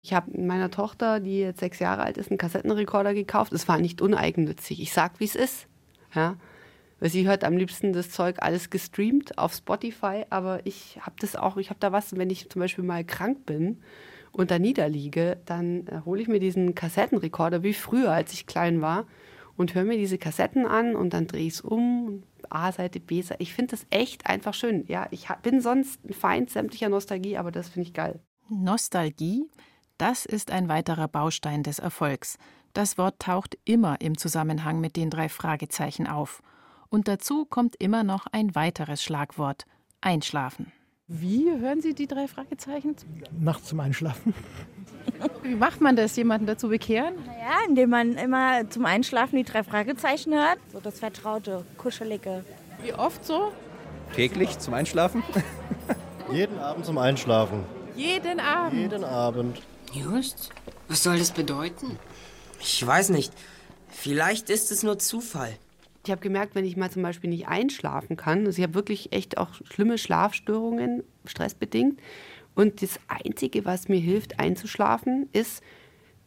[0.04, 3.54] Ich habe meiner Tochter, die jetzt sechs Jahre alt ist, einen Kassettenrekorder gekauft.
[3.54, 4.82] Es war nicht uneigennützig.
[4.82, 5.68] Ich sag, wie es ist.
[6.14, 6.38] Ja.
[7.00, 11.58] Sie hört am liebsten das Zeug alles gestreamt auf Spotify, aber ich habe das auch,
[11.58, 13.82] ich habe da was, wenn ich zum Beispiel mal krank bin
[14.34, 18.82] und da niederliege, dann äh, hole ich mir diesen Kassettenrekorder wie früher, als ich klein
[18.82, 19.06] war
[19.56, 22.24] und höre mir diese Kassetten an und dann drehe ich es um.
[22.50, 23.42] A-Seite, B-Seite.
[23.42, 24.86] Ich finde das echt einfach schön.
[24.88, 28.20] Ja, ich bin sonst ein Feind sämtlicher Nostalgie, aber das finde ich geil.
[28.50, 29.46] Nostalgie,
[29.98, 32.38] das ist ein weiterer Baustein des Erfolgs.
[32.74, 36.42] Das Wort taucht immer im Zusammenhang mit den drei Fragezeichen auf.
[36.90, 39.66] Und dazu kommt immer noch ein weiteres Schlagwort:
[40.02, 40.72] Einschlafen.
[41.16, 42.96] Wie hören Sie die drei Fragezeichen?
[43.40, 44.34] Nachts zum Einschlafen.
[45.44, 47.14] Wie macht man das, jemanden dazu bekehren?
[47.28, 50.58] Naja, indem man immer zum Einschlafen die drei Fragezeichen hört.
[50.72, 52.44] So das Vertraute, Kuschelige.
[52.82, 53.52] Wie oft so?
[54.16, 55.22] Täglich zum Einschlafen?
[56.32, 57.64] Jeden Abend zum Einschlafen.
[57.96, 58.82] Jeden Abend?
[58.82, 59.62] Jeden Abend.
[59.94, 60.50] Just?
[60.88, 62.00] Was soll das bedeuten?
[62.60, 63.32] Ich weiß nicht.
[63.88, 65.54] Vielleicht ist es nur Zufall.
[66.06, 69.14] Ich habe gemerkt, wenn ich mal zum Beispiel nicht einschlafen kann, also ich habe wirklich
[69.14, 72.00] echt auch schlimme Schlafstörungen, stressbedingt.
[72.56, 75.64] Und das Einzige, was mir hilft, einzuschlafen, ist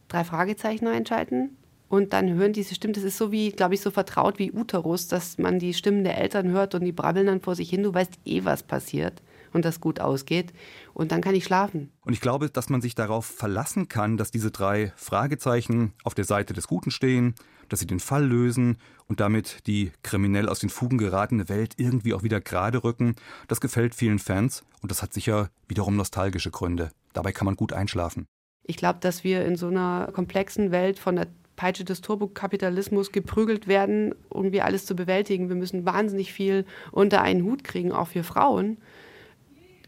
[0.09, 1.57] drei Fragezeichen einschalten
[1.89, 2.95] und dann hören diese Stimmen.
[2.95, 6.19] Das ist so wie, glaube ich, so vertraut wie Uterus, dass man die Stimmen der
[6.19, 7.83] Eltern hört und die brabbeln dann vor sich hin.
[7.83, 10.53] Du weißt eh, was passiert und das gut ausgeht.
[10.95, 11.93] Und dann kann ich schlafen.
[12.05, 16.25] Und ich glaube, dass man sich darauf verlassen kann, dass diese drei Fragezeichen auf der
[16.25, 17.35] Seite des Guten stehen,
[17.68, 22.14] dass sie den Fall lösen und damit die kriminell aus den Fugen geratene Welt irgendwie
[22.14, 23.14] auch wieder gerade rücken.
[23.48, 26.90] Das gefällt vielen Fans und das hat sicher wiederum nostalgische Gründe.
[27.12, 28.26] Dabei kann man gut einschlafen.
[28.64, 33.66] Ich glaube, dass wir in so einer komplexen Welt von der Peitsche des Turbokapitalismus geprügelt
[33.66, 35.48] werden, irgendwie alles zu bewältigen.
[35.48, 38.76] Wir müssen wahnsinnig viel unter einen Hut kriegen, auch wir Frauen.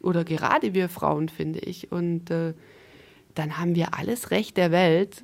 [0.01, 1.93] Oder gerade wir Frauen, finde ich.
[1.93, 2.55] Und äh,
[3.35, 5.23] dann haben wir alles Recht der Welt,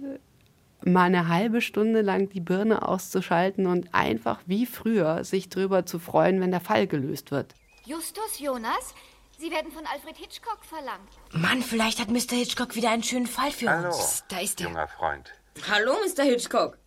[0.87, 5.99] mal eine halbe Stunde lang die Birne auszuschalten und einfach wie früher sich drüber zu
[5.99, 7.55] freuen, wenn der Fall gelöst wird.
[7.87, 8.95] Justus, Jonas,
[9.39, 11.11] Sie werden von Alfred Hitchcock verlangt.
[11.33, 12.37] Mann, vielleicht hat Mr.
[12.37, 14.25] Hitchcock wieder einen schönen Fall für Hallo, uns.
[14.29, 14.69] Da ist er.
[14.69, 15.33] junger Freund.
[15.69, 16.23] Hallo, Mr.
[16.23, 16.79] Hitchcock.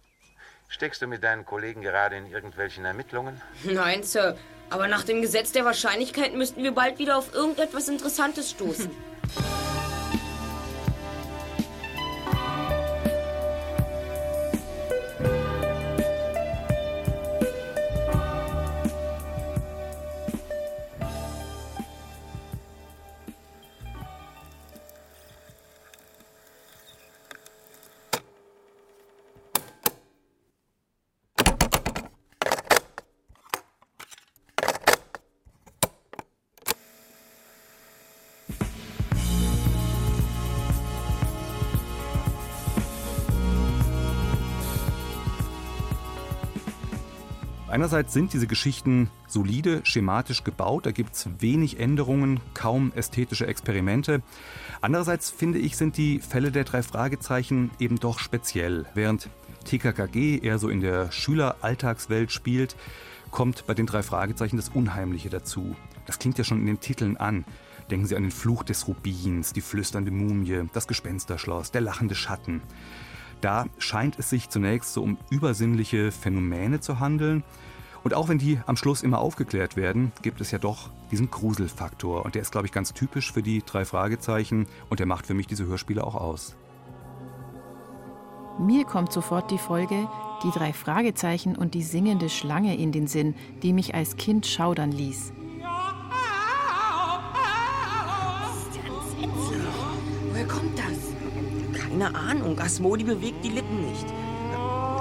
[0.70, 3.42] Steckst du mit deinen Kollegen gerade in irgendwelchen Ermittlungen?
[3.64, 4.38] Nein, Sir.
[4.70, 8.90] Aber nach dem Gesetz der Wahrscheinlichkeit müssten wir bald wieder auf irgendetwas Interessantes stoßen.
[47.78, 54.24] Einerseits sind diese Geschichten solide, schematisch gebaut, da gibt es wenig Änderungen, kaum ästhetische Experimente.
[54.82, 58.88] Andererseits finde ich, sind die Fälle der drei Fragezeichen eben doch speziell.
[58.96, 59.30] Während
[59.66, 62.76] TKKG eher so in der Schüleralltagswelt spielt,
[63.30, 65.76] kommt bei den drei Fragezeichen das Unheimliche dazu.
[66.08, 67.46] Das klingt ja schon in den Titeln an.
[67.92, 72.64] Denken Sie an den Fluch des Rubins, die flüsternde Mumie, das Gespensterschloss, der lachende Schatten.
[73.42, 77.44] Da scheint es sich zunächst so um übersinnliche Phänomene zu handeln.
[78.08, 82.24] Und auch wenn die am Schluss immer aufgeklärt werden, gibt es ja doch diesen Gruselfaktor.
[82.24, 85.34] Und der ist, glaube ich, ganz typisch für die drei Fragezeichen und der macht für
[85.34, 86.56] mich diese Hörspiele auch aus.
[88.60, 90.08] Mir kommt sofort die Folge,
[90.42, 94.94] die drei Fragezeichen und die singende Schlange in den Sinn, die mich als Kind schaudern
[94.94, 95.34] ließ.
[100.32, 101.82] Woher kommt das?
[101.82, 102.58] Keine Ahnung.
[102.58, 104.06] Asmodi bewegt die Lippen nicht.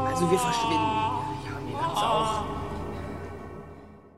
[0.07, 0.75] Also wir verschwinden.
[0.75, 2.56] Ja, mir ganz auch.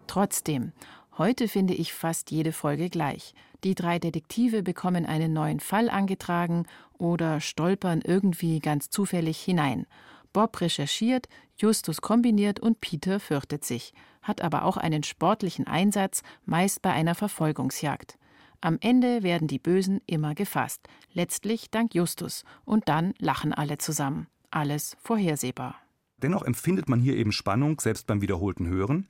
[0.09, 0.73] Trotzdem,
[1.19, 3.35] heute finde ich fast jede Folge gleich.
[3.63, 9.87] Die drei Detektive bekommen einen neuen Fall angetragen oder stolpern irgendwie ganz zufällig hinein.
[10.33, 11.29] Bob recherchiert,
[11.59, 13.93] Justus kombiniert und Peter fürchtet sich,
[14.23, 18.19] hat aber auch einen sportlichen Einsatz, meist bei einer Verfolgungsjagd.
[18.61, 20.81] Am Ende werden die Bösen immer gefasst,
[21.13, 24.27] letztlich dank Justus, und dann lachen alle zusammen.
[24.51, 25.77] Alles vorhersehbar.
[26.23, 29.07] Dennoch empfindet man hier eben Spannung, selbst beim wiederholten Hören.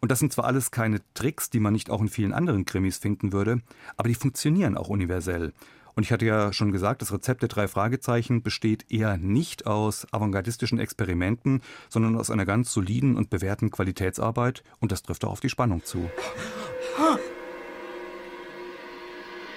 [0.00, 2.98] Und das sind zwar alles keine Tricks, die man nicht auch in vielen anderen Krimis
[2.98, 3.60] finden würde,
[3.96, 5.52] aber die funktionieren auch universell.
[5.94, 10.06] Und ich hatte ja schon gesagt, das Rezept der drei Fragezeichen besteht eher nicht aus
[10.12, 14.62] avantgardistischen Experimenten, sondern aus einer ganz soliden und bewährten Qualitätsarbeit.
[14.78, 16.08] Und das trifft auch auf die Spannung zu.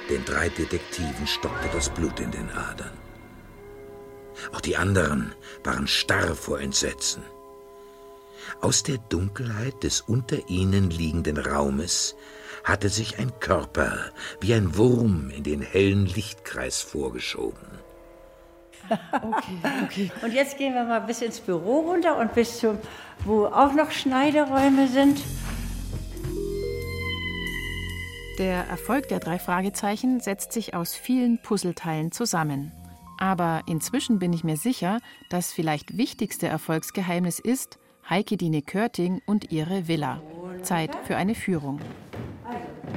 [0.10, 3.03] Den drei Detektiven stockte das Blut in den Adern.
[4.54, 7.24] Auch die anderen waren starr vor Entsetzen.
[8.62, 12.16] Aus der Dunkelheit des unter ihnen liegenden Raumes
[12.64, 13.98] hatte sich ein Körper
[14.40, 17.68] wie ein Wurm in den hellen Lichtkreis vorgeschoben.
[19.14, 20.12] Okay, okay.
[20.22, 22.78] Und jetzt gehen wir mal bis ins Büro runter und bis zum,
[23.24, 25.22] wo auch noch Schneideräume sind.
[28.40, 32.72] Der Erfolg der drei Fragezeichen setzt sich aus vielen Puzzleteilen zusammen.
[33.24, 35.00] Aber inzwischen bin ich mir sicher,
[35.30, 40.22] das vielleicht wichtigste Erfolgsgeheimnis ist Heike Dine Körting und ihre Villa.
[40.62, 41.80] Zeit für eine Führung.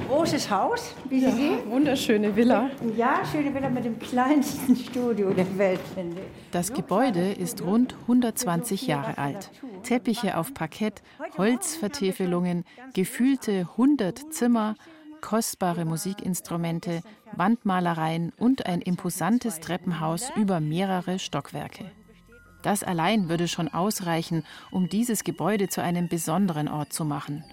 [0.09, 1.59] Großes Haus, wie Sie Ja, sehen.
[1.69, 2.69] wunderschöne Villa.
[2.97, 6.51] Ja, schöne Villa mit dem kleinsten Studio der Welt, finde ich.
[6.51, 9.49] Das Gebäude ist rund 120 Jahre alt.
[9.83, 11.01] Teppiche auf Parkett,
[11.37, 14.75] Holzvertäfelungen, gefühlte 100 Zimmer,
[15.21, 17.01] kostbare Musikinstrumente,
[17.33, 21.91] Wandmalereien und ein imposantes Treppenhaus über mehrere Stockwerke.
[22.61, 27.43] Das allein würde schon ausreichen, um dieses Gebäude zu einem besonderen Ort zu machen.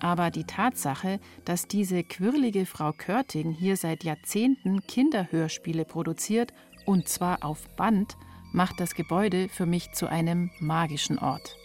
[0.00, 6.52] Aber die Tatsache, dass diese quirlige Frau Körting hier seit Jahrzehnten Kinderhörspiele produziert,
[6.86, 8.16] und zwar auf Band,
[8.52, 11.56] macht das Gebäude für mich zu einem magischen Ort.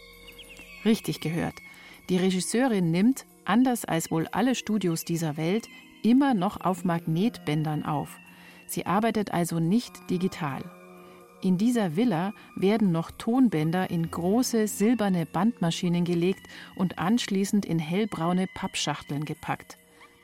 [0.84, 1.56] Richtig gehört.
[2.10, 5.68] Die Regisseurin nimmt, anders als wohl alle Studios dieser Welt,
[6.04, 8.20] immer noch auf Magnetbändern auf.
[8.68, 10.64] Sie arbeitet also nicht digital.
[11.42, 18.48] In dieser Villa werden noch Tonbänder in große silberne Bandmaschinen gelegt und anschließend in hellbraune
[18.56, 19.78] Pappschachteln gepackt.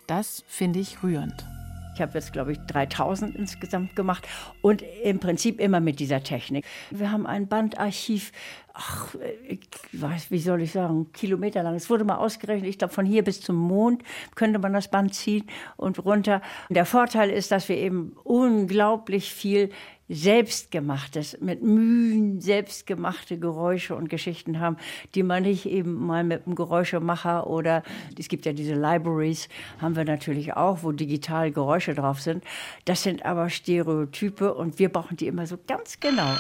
[0.08, 1.46] Das finde ich rührend.
[1.94, 4.28] Ich habe jetzt, glaube ich, 3000 insgesamt gemacht
[4.62, 6.66] und im Prinzip immer mit dieser Technik.
[6.90, 8.32] Wir haben ein Bandarchiv,
[8.74, 9.16] ach,
[9.48, 9.60] ich
[9.92, 11.76] weiß, wie soll ich sagen, kilometerlang.
[11.76, 14.04] Es wurde mal ausgerechnet, ich glaube, von hier bis zum Mond
[14.36, 16.42] könnte man das Band ziehen und runter.
[16.70, 19.70] Und der Vorteil ist, dass wir eben unglaublich viel
[20.12, 24.78] selbstgemachtes, mit Mühen selbstgemachte Geräusche und Geschichten haben,
[25.16, 27.84] die man nicht eben mal mit einem Geräuschemacher oder
[28.20, 29.48] es gibt ja diese Libraries,
[29.80, 32.44] haben wir natürlich auch, wo digital Geräusche drauf sind.
[32.86, 36.36] Das sind aber Stereotype und wir brauchen die immer so ganz genau.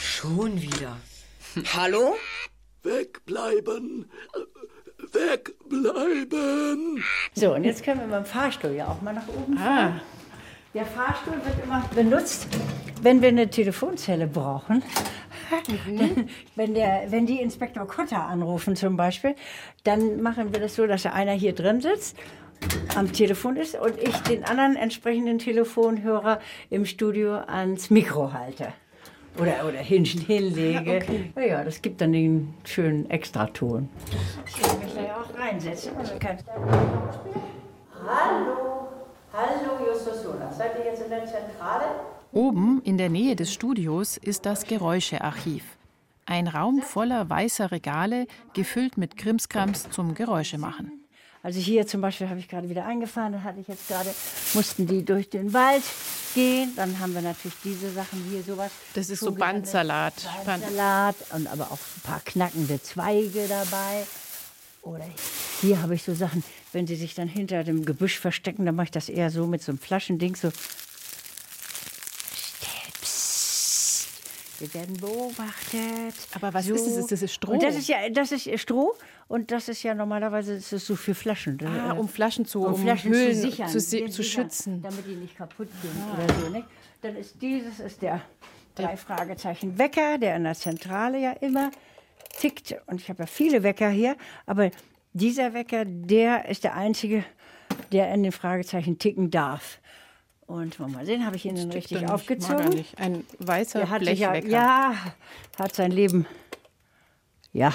[0.00, 0.96] Schon wieder.
[1.74, 2.16] Hallo?
[2.82, 4.10] Wegbleiben!
[5.12, 7.04] Wegbleiben!
[7.34, 10.00] So, und jetzt können wir mit dem Fahrstuhl ja auch mal nach oben fahren.
[10.74, 12.48] Der Fahrstuhl wird immer benutzt,
[13.02, 14.82] wenn wir eine Telefonzelle brauchen.
[15.98, 19.34] Dann, wenn, der, wenn die Inspektor Kotter anrufen zum Beispiel,
[19.84, 22.16] dann machen wir das so, dass da einer hier drin sitzt,
[22.96, 28.72] am Telefon ist und ich den anderen entsprechenden Telefonhörer im Studio ans Mikro halte.
[29.38, 30.72] Oder, oder hin, hinlege.
[30.72, 31.32] Ja, okay.
[31.48, 33.90] Ja, das gibt dann den schönen Extraton.
[34.46, 35.92] Ich kann mich da ja auch reinsetzen.
[35.92, 36.44] Und dann kann ich
[38.06, 38.71] Hallo,
[39.32, 40.56] hallo Justus Jonas.
[40.58, 41.84] Seid ihr jetzt in der Zentrale?
[42.32, 45.64] Oben in der Nähe des Studios ist das Geräuschearchiv.
[46.26, 50.92] Ein Raum voller weißer Regale, gefüllt mit Krimskrams zum Geräuschemachen.
[51.42, 54.10] Also hier zum Beispiel habe ich gerade wieder eingefahren, da hatte ich jetzt gerade,
[54.54, 55.82] mussten die durch den Wald
[56.34, 56.72] gehen.
[56.76, 58.70] Dann haben wir natürlich diese Sachen hier, sowas.
[58.94, 60.14] Das ist so Bandsalat.
[60.46, 64.06] Bandsalat und aber auch ein paar knackende Zweige dabei.
[64.82, 65.04] Oder
[65.60, 68.84] hier habe ich so Sachen, wenn sie sich dann hinter dem Gebüsch verstecken, dann mache
[68.86, 70.50] ich das eher so mit so einem Flaschending, so.
[73.00, 74.08] Psst.
[74.60, 76.14] Wir werden beobachtet.
[76.34, 77.06] Aber was ist das?
[77.08, 77.52] Das ist Stroh.
[77.52, 78.94] Und das ist ja, das ist Stroh
[79.28, 81.58] und das ist ja normalerweise ist so für Flaschen.
[81.66, 84.82] Ah, Äh, um Flaschen zu- um Flaschen Hüllen zu sichern, zu si- zu sichern, schützen.
[84.82, 86.14] damit die nicht kaputt gehen Ah.
[86.24, 86.48] oder so.
[86.50, 86.66] Nicht?
[87.02, 88.20] Dann ist dieses ist der
[88.74, 91.70] Drei Fragezeichen Wecker, der in der Zentrale ja immer
[92.40, 92.74] tickt.
[92.86, 94.16] Und ich habe ja viele Wecker hier,
[94.46, 94.70] aber
[95.12, 97.24] dieser Wecker, der ist der einzige,
[97.92, 99.80] der in den Fragezeichen ticken darf.
[100.46, 102.68] Und mal sehen, habe ich ihn dann tickt richtig nicht, aufgezogen?
[102.70, 102.98] nicht.
[102.98, 104.52] Ein weißer Der hat sich ja, Blechwecker.
[104.54, 104.94] ja,
[105.58, 106.26] hat sein Leben.
[107.52, 107.72] Ja.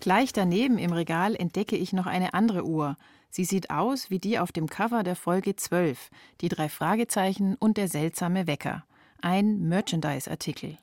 [0.00, 2.96] Gleich daneben im Regal entdecke ich noch eine andere Uhr.
[3.28, 6.10] Sie sieht aus wie die auf dem Cover der Folge 12,
[6.40, 8.84] die drei Fragezeichen und der seltsame Wecker.
[9.20, 10.78] Ein Merchandise-Artikel.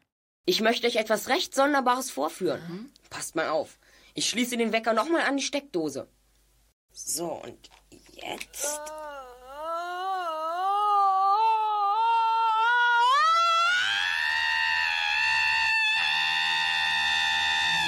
[0.46, 2.62] Ich möchte euch etwas recht Sonderbares vorführen.
[2.70, 2.86] Mhm.
[3.10, 3.80] Passt mal auf.
[4.18, 6.08] Ich schließe den Wecker nochmal an die Steckdose.
[6.92, 7.70] So, und
[8.14, 8.82] jetzt.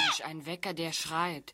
[0.04, 1.52] Mensch, ein Wecker, der schreit.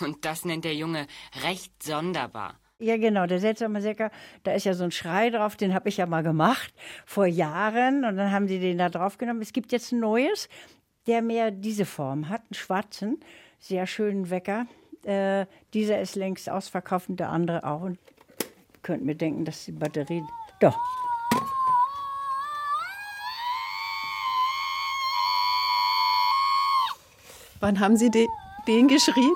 [0.00, 1.06] Und das nennt der Junge
[1.42, 2.58] recht sonderbar.
[2.78, 4.10] Ja, genau, der seltsame Säcker,
[4.42, 6.72] da ist ja so ein Schrei drauf, den habe ich ja mal gemacht
[7.04, 9.42] vor Jahren und dann haben sie den da drauf genommen.
[9.42, 10.48] Es gibt jetzt ein neues,
[11.06, 13.20] der mehr diese Form hat, einen schwarzen,
[13.60, 14.66] sehr schönen Wecker.
[15.04, 17.82] Äh, dieser ist längst ausverkauft und der andere auch.
[17.82, 17.98] Und
[18.82, 20.22] könnt mir denken, dass die Batterie.
[20.60, 20.78] Doch.
[27.60, 28.26] Wann haben Sie de
[28.66, 29.34] den geschrien?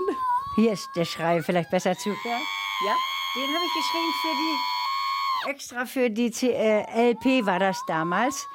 [0.56, 2.42] Hier ist der Schrei vielleicht besser zu hören.
[2.86, 2.94] Ja,
[3.34, 8.46] den habe ich geschrieben für die, extra für die C äh, LP war das damals.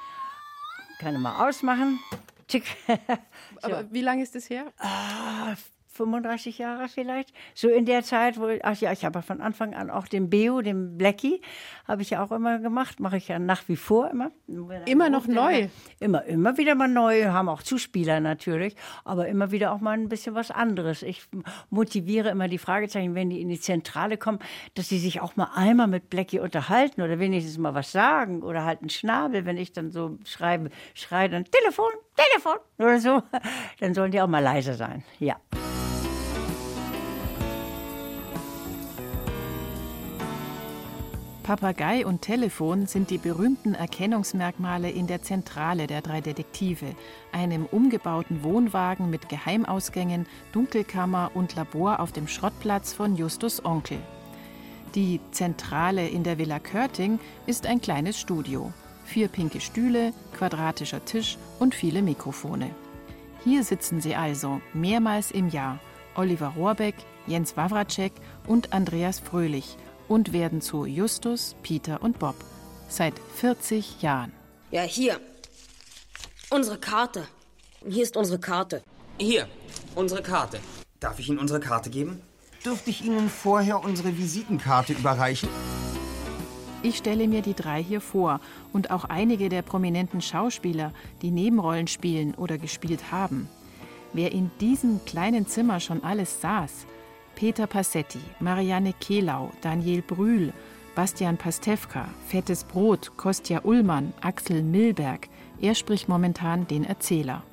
[1.00, 2.00] Kann ich mal ausmachen.
[2.54, 2.66] Tick.
[3.64, 4.72] Aber wie lange ist das her?
[4.78, 5.56] Ah,
[5.94, 7.34] 35 Jahre vielleicht.
[7.54, 10.62] So in der Zeit, wo, ach ja, ich habe von Anfang an auch den Beo,
[10.62, 11.42] den Blackie,
[11.88, 14.32] habe ich ja auch immer gemacht, mache ich ja nach wie vor immer.
[14.86, 15.68] Immer noch neu?
[16.00, 18.76] Immer, immer wieder mal neu, haben auch Zuspieler natürlich,
[19.06, 21.04] aber immer wieder auch mal ein bisschen was anderes.
[21.04, 21.24] Ich
[21.70, 24.40] motiviere immer die Fragezeichen, wenn die in die Zentrale kommen,
[24.74, 28.66] dass sie sich auch mal einmal mit Blackie unterhalten oder wenigstens mal was sagen oder
[28.66, 33.24] halt einen Schnabel, wenn ich dann so schreibe, schreie dann Telefon, Telefon oder so,
[33.80, 35.04] dann sollen die auch mal leise sein.
[35.20, 35.38] Ja.
[41.44, 46.96] Papagei und Telefon sind die berühmten Erkennungsmerkmale in der Zentrale der drei Detektive,
[47.34, 54.00] einem umgebauten Wohnwagen mit Geheimausgängen, Dunkelkammer und Labor auf dem Schrottplatz von Justus Onkel.
[54.96, 58.72] Die Zentrale in der Villa Körting ist ein kleines Studio.
[59.06, 62.74] Vier pinke Stühle, quadratischer Tisch und viele Mikrofone.
[63.44, 65.80] Hier sitzen sie also mehrmals im Jahr.
[66.16, 66.96] Oliver Rohrbeck,
[67.28, 68.14] Jens Wawracek
[68.48, 69.78] und Andreas Fröhlich
[70.08, 72.36] und werden zu Justus, Peter und Bob.
[72.88, 74.32] Seit 40 Jahren.
[74.72, 75.20] Ja, hier.
[76.50, 77.28] Unsere Karte.
[77.88, 78.84] Hier ist unsere Karte.
[79.20, 79.48] Hier,
[79.96, 80.60] unsere Karte.
[81.00, 82.22] Darf ich Ihnen unsere Karte geben?
[82.64, 85.50] Dürfte ich Ihnen vorher unsere Visitenkarte überreichen?
[86.84, 88.42] Ich stelle mir die drei hier vor
[88.74, 93.48] und auch einige der prominenten Schauspieler, die Nebenrollen spielen oder gespielt haben.
[94.12, 96.86] Wer in diesem kleinen Zimmer schon alles saß,
[97.36, 100.52] Peter Passetti, Marianne Kehlau, Daniel Brühl,
[100.94, 105.30] Bastian Pastewka, Fettes Brot, Kostja Ullmann, Axel Milberg.
[105.62, 107.44] Er spricht momentan den Erzähler.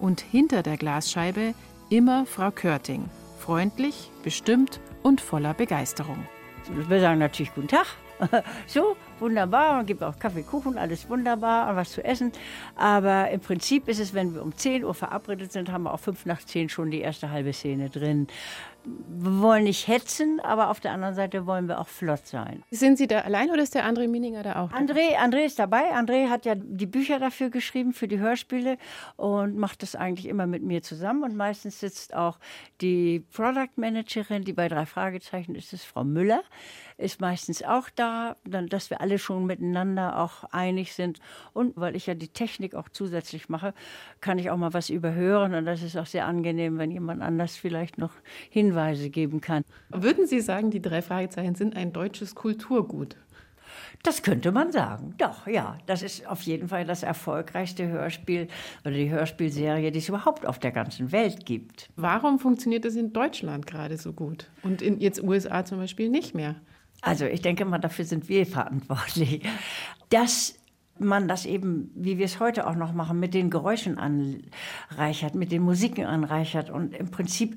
[0.00, 1.54] Und hinter der Glasscheibe
[1.90, 3.08] immer Frau Körting.
[3.38, 6.18] Freundlich, bestimmt und voller Begeisterung.
[6.88, 7.86] Wir sagen natürlich Guten Tag.
[8.66, 9.74] So, wunderbar.
[9.76, 12.32] Man gibt auch Kaffee, Kuchen, alles wunderbar und was zu essen.
[12.76, 16.00] Aber im Prinzip ist es, wenn wir um 10 Uhr verabredet sind, haben wir auch
[16.00, 18.26] fünf nach 10 schon die erste halbe Szene drin.
[18.84, 22.62] Wir wollen nicht hetzen, aber auf der anderen Seite wollen wir auch flott sein.
[22.70, 24.72] Sind Sie da allein oder ist der André Mininger da auch?
[24.72, 25.94] André, André ist dabei.
[25.94, 28.76] André hat ja die Bücher dafür geschrieben, für die Hörspiele
[29.16, 31.22] und macht das eigentlich immer mit mir zusammen.
[31.22, 32.38] Und meistens sitzt auch
[32.82, 36.42] die Product Managerin, die bei drei Fragezeichen ist, ist Frau Müller,
[36.98, 41.20] ist meistens auch da, dass wir alle schon miteinander auch einig sind.
[41.54, 43.72] Und weil ich ja die Technik auch zusätzlich mache,
[44.20, 45.54] kann ich auch mal was überhören.
[45.54, 48.12] Und das ist auch sehr angenehm, wenn jemand anders vielleicht noch
[48.74, 49.64] Hinweise geben kann.
[49.90, 53.16] Würden Sie sagen, die drei Fragezeichen sind ein deutsches Kulturgut?
[54.02, 55.14] Das könnte man sagen.
[55.18, 55.78] Doch, ja.
[55.86, 58.48] Das ist auf jeden Fall das erfolgreichste Hörspiel
[58.84, 61.88] oder die Hörspielserie, die es überhaupt auf der ganzen Welt gibt.
[61.96, 66.34] Warum funktioniert das in Deutschland gerade so gut und in jetzt USA zum Beispiel nicht
[66.34, 66.56] mehr?
[67.00, 69.42] Also ich denke mal, dafür sind wir verantwortlich.
[70.10, 70.58] Dass
[70.98, 75.50] man das eben, wie wir es heute auch noch machen, mit den Geräuschen anreichert, mit
[75.50, 77.56] den Musiken anreichert und im Prinzip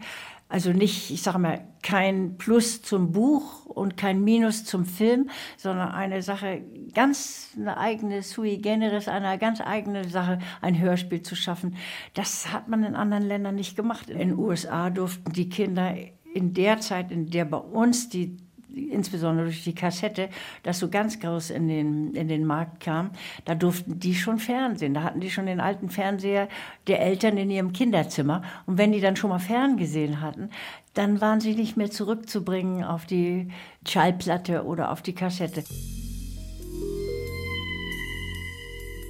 [0.50, 5.90] also nicht, ich sage mal, kein Plus zum Buch und kein Minus zum Film, sondern
[5.90, 11.76] eine Sache, ganz eine eigene sui generis, eine ganz eigene Sache, ein Hörspiel zu schaffen.
[12.14, 14.10] Das hat man in anderen Ländern nicht gemacht.
[14.10, 15.96] In den USA durften die Kinder
[16.34, 18.38] in der Zeit, in der bei uns die
[18.78, 20.30] insbesondere durch die Kassette,
[20.64, 23.12] das so ganz groß in den, in den Markt kam,
[23.46, 24.94] da durften die schon Fernsehen.
[24.94, 26.48] Da hatten die schon den alten Fernseher
[26.88, 28.44] der Eltern in ihrem Kinderzimmer.
[28.66, 30.50] Und wenn die dann schon mal ferngesehen hatten,
[30.94, 33.50] dann waren sie nicht mehr zurückzubringen auf die
[33.88, 35.64] Schallplatte oder auf die Kassette.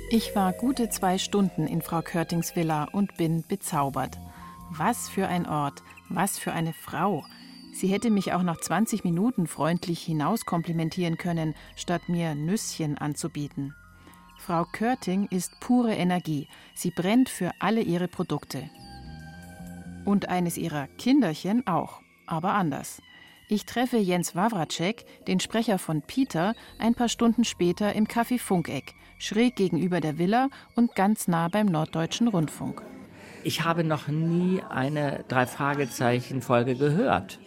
[0.09, 4.17] Ich war gute zwei Stunden in Frau Körtings Villa und bin bezaubert.
[4.69, 7.25] Was für ein Ort, was für eine Frau.
[7.77, 13.75] Sie hätte mich auch nach 20 Minuten freundlich hinauskomplimentieren können, statt mir Nüsschen anzubieten.
[14.39, 16.47] Frau Körting ist pure Energie.
[16.73, 18.67] Sie brennt für alle ihre Produkte.
[20.05, 22.99] Und eines ihrer Kinderchen auch, aber anders.
[23.47, 28.95] Ich treffe Jens Wawracek, den Sprecher von Peter, ein paar Stunden später im Café Funkeck,
[29.19, 32.81] schräg gegenüber der Villa und ganz nah beim Norddeutschen Rundfunk.
[33.43, 37.39] Ich habe noch nie eine Drei-Fragezeichen-Folge gehört.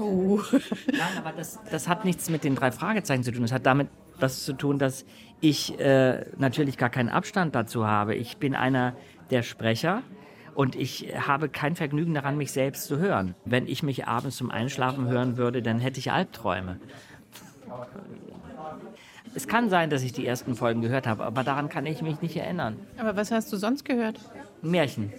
[0.00, 0.40] Oh.
[0.52, 3.42] Nein, aber das, das hat nichts mit den drei Fragezeichen zu tun.
[3.42, 3.88] Das hat damit
[4.18, 5.04] was zu tun, dass
[5.40, 8.14] ich äh, natürlich gar keinen Abstand dazu habe.
[8.14, 8.94] Ich bin einer
[9.30, 10.02] der Sprecher
[10.54, 13.34] und ich habe kein Vergnügen daran, mich selbst zu hören.
[13.44, 16.78] Wenn ich mich abends zum Einschlafen hören würde, dann hätte ich Albträume.
[19.34, 22.20] Es kann sein, dass ich die ersten Folgen gehört habe, aber daran kann ich mich
[22.20, 22.76] nicht erinnern.
[22.98, 24.18] Aber was hast du sonst gehört?
[24.60, 25.12] Märchen.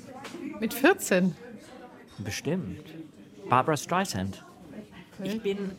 [0.60, 1.36] Mit 14?
[2.18, 2.84] Bestimmt.
[3.50, 4.44] Barbara Streisand.
[5.24, 5.70] Ich bin äh,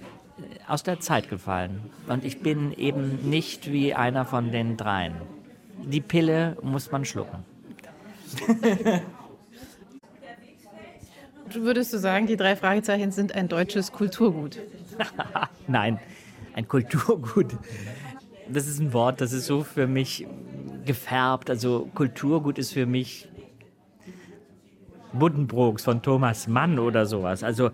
[0.69, 5.15] aus der Zeit gefallen und ich bin eben nicht wie einer von den dreien.
[5.85, 7.45] Die Pille muss man schlucken.
[11.55, 14.59] Würdest du sagen, die drei Fragezeichen sind ein deutsches Kulturgut?
[15.67, 15.99] Nein,
[16.55, 17.57] ein Kulturgut.
[18.49, 20.27] Das ist ein Wort, das ist so für mich
[20.85, 21.51] gefärbt.
[21.51, 23.29] Also Kulturgut ist für mich
[25.13, 27.43] Buddenbrooks von Thomas Mann oder sowas.
[27.43, 27.71] Also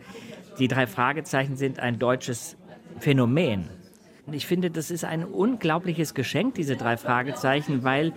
[0.59, 2.57] die drei Fragezeichen sind ein deutsches
[2.99, 3.69] Phänomen.
[4.27, 8.13] Und ich finde, das ist ein unglaubliches Geschenk, diese drei Fragezeichen, weil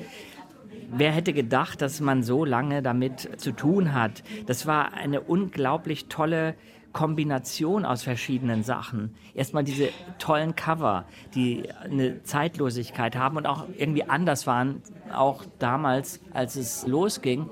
[0.91, 4.23] wer hätte gedacht, dass man so lange damit zu tun hat?
[4.45, 6.55] Das war eine unglaublich tolle
[6.91, 9.15] Kombination aus verschiedenen Sachen.
[9.33, 9.89] Erstmal diese
[10.19, 14.81] tollen Cover, die eine Zeitlosigkeit haben und auch irgendwie anders waren,
[15.13, 17.49] auch damals, als es losging.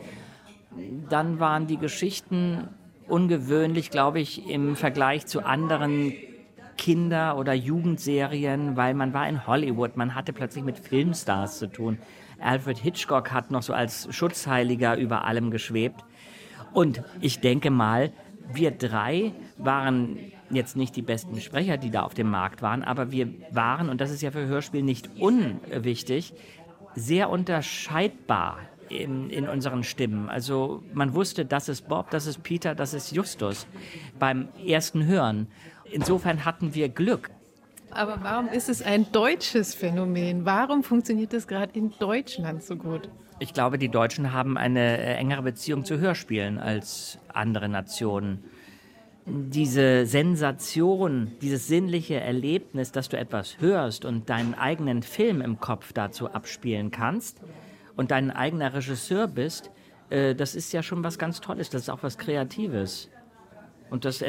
[1.09, 2.67] Dann waren die Geschichten
[3.09, 6.13] ungewöhnlich, glaube ich, im Vergleich zu anderen
[6.77, 11.97] Kinder- oder Jugendserien, weil man war in Hollywood, man hatte plötzlich mit Filmstars zu tun.
[12.39, 16.05] Alfred Hitchcock hat noch so als Schutzheiliger über allem geschwebt.
[16.71, 18.13] Und ich denke mal,
[18.53, 20.17] wir drei waren
[20.49, 24.01] jetzt nicht die besten Sprecher, die da auf dem Markt waren, aber wir waren, und
[24.01, 26.33] das ist ja für Hörspiel nicht unwichtig,
[26.95, 30.29] sehr unterscheidbar in, in, unseren Stimmen.
[30.29, 33.67] Also man wusste, das ist Bob, das ist Peter, das ist Justus
[34.17, 35.47] beim ersten Hören.
[35.91, 37.29] Insofern hatten wir Glück.
[37.91, 40.45] Aber warum ist es ein deutsches Phänomen?
[40.45, 43.09] Warum funktioniert das gerade in Deutschland so gut?
[43.39, 48.43] Ich glaube, die Deutschen haben eine äh, engere Beziehung zu Hörspielen als andere Nationen.
[49.25, 55.93] Diese Sensation, dieses sinnliche Erlebnis, dass du etwas hörst und deinen eigenen Film im Kopf
[55.93, 57.39] dazu abspielen kannst
[57.99, 59.71] und dein eigener Regisseur bist,
[60.09, 63.09] äh, das ist ja schon was ganz Tolles, das ist auch was Kreatives.
[63.89, 64.23] Und das,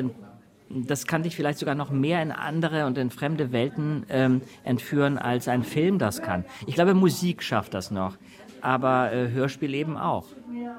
[0.69, 5.19] das kann dich vielleicht sogar noch mehr in andere und in fremde Welten ähm, entführen,
[5.19, 6.45] als ein Film das kann.
[6.67, 8.17] Ich glaube, Musik schafft das noch
[8.63, 10.27] aber äh, Hörspiel eben auch.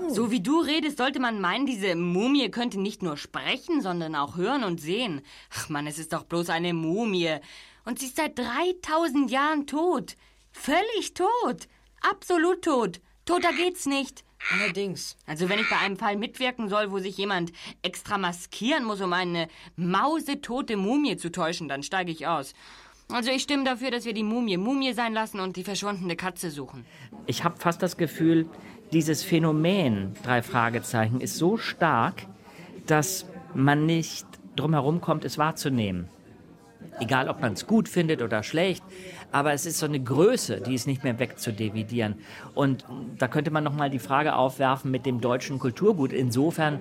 [0.10, 4.38] So wie du redest, sollte man meinen, diese Mumie könnte nicht nur sprechen, sondern auch
[4.38, 5.22] hören und sehen.
[5.58, 7.38] Ach Mann, es ist doch bloß eine Mumie.
[7.84, 10.16] Und sie ist seit 3000 Jahren tot.
[10.52, 11.68] Völlig tot.
[12.02, 13.00] Absolut tot.
[13.26, 14.24] Toter geht's nicht.
[14.54, 15.18] Allerdings.
[15.28, 17.52] Also wenn ich bei einem Fall mitwirken soll, wo sich jemand
[17.84, 22.54] extra maskieren muss, um eine mausetote Mumie zu täuschen, dann steige ich aus.
[23.12, 26.50] Also ich stimme dafür, dass wir die Mumie Mumie sein lassen und die verschwundene Katze
[26.50, 26.86] suchen.
[27.28, 28.50] Ich habe fast das Gefühl,
[28.94, 32.26] dieses Phänomen, drei Fragezeichen, ist so stark,
[32.88, 34.26] dass man nicht
[34.56, 36.10] drumherum kommt, es wahrzunehmen.
[37.00, 38.84] Egal, ob man es gut findet oder schlecht,
[39.32, 42.16] aber es ist so eine Größe, die ist nicht mehr wegzudividieren.
[42.54, 42.86] Und
[43.18, 46.14] da könnte man noch mal die Frage aufwerfen mit dem deutschen Kulturgut.
[46.14, 46.80] Insofern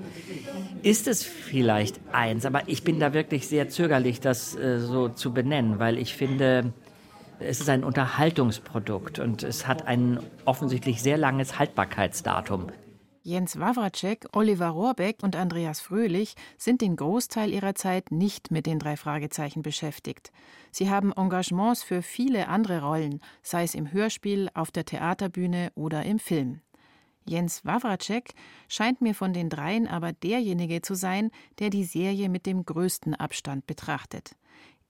[0.82, 5.32] ist es vielleicht eins, aber ich bin da wirklich sehr zögerlich, das äh, so zu
[5.32, 6.72] benennen, weil ich finde,
[7.38, 12.66] es ist ein Unterhaltungsprodukt und es hat ein offensichtlich sehr langes Haltbarkeitsdatum.
[13.23, 18.79] Jens Wawracek, Oliver Rohrbeck und Andreas Fröhlich sind den Großteil ihrer Zeit nicht mit den
[18.79, 20.33] drei Fragezeichen beschäftigt.
[20.71, 26.03] Sie haben Engagements für viele andere Rollen, sei es im Hörspiel, auf der Theaterbühne oder
[26.05, 26.62] im Film.
[27.27, 28.33] Jens Wawracek
[28.68, 33.14] scheint mir von den dreien aber derjenige zu sein, der die Serie mit dem größten
[33.14, 34.35] Abstand betrachtet.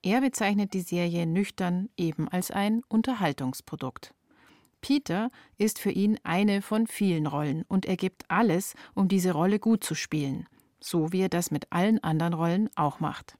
[0.02, 4.14] Er bezeichnet die Serie nüchtern eben als ein Unterhaltungsprodukt.
[4.80, 9.58] Peter ist für ihn eine von vielen Rollen und er gibt alles, um diese Rolle
[9.58, 10.46] gut zu spielen,
[10.80, 13.36] so wie er das mit allen anderen Rollen auch macht.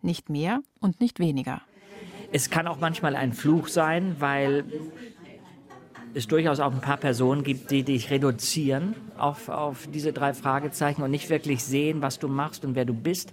[0.00, 1.62] Nicht mehr und nicht weniger.
[2.32, 4.64] Es kann auch manchmal ein Fluch sein, weil
[6.14, 11.02] es durchaus auch ein paar Personen gibt, die dich reduzieren auf, auf diese drei Fragezeichen
[11.02, 13.32] und nicht wirklich sehen, was du machst und wer du bist.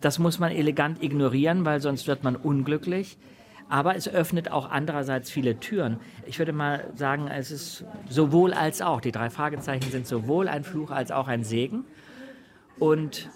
[0.00, 3.18] Das muss man elegant ignorieren, weil sonst wird man unglücklich.
[3.68, 5.98] Aber es öffnet auch andererseits viele Türen.
[6.26, 9.00] Ich würde mal sagen, es ist sowohl als auch.
[9.00, 11.84] Die drei Fragezeichen sind sowohl ein Fluch als auch ein Segen.
[12.78, 13.28] Und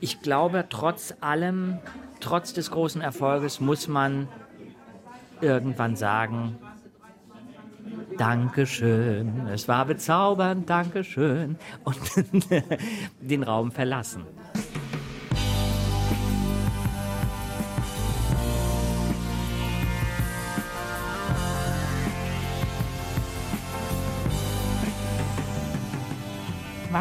[0.00, 1.78] ich glaube, trotz allem,
[2.20, 4.28] trotz des großen Erfolges, muss man
[5.40, 6.58] irgendwann sagen,
[8.16, 11.98] Dankeschön, es war bezaubernd, Dankeschön und
[13.20, 14.24] den Raum verlassen.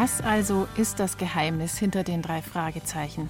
[0.04, 3.30] Was also ist das Geheimnis hinter den drei Fragezeichen?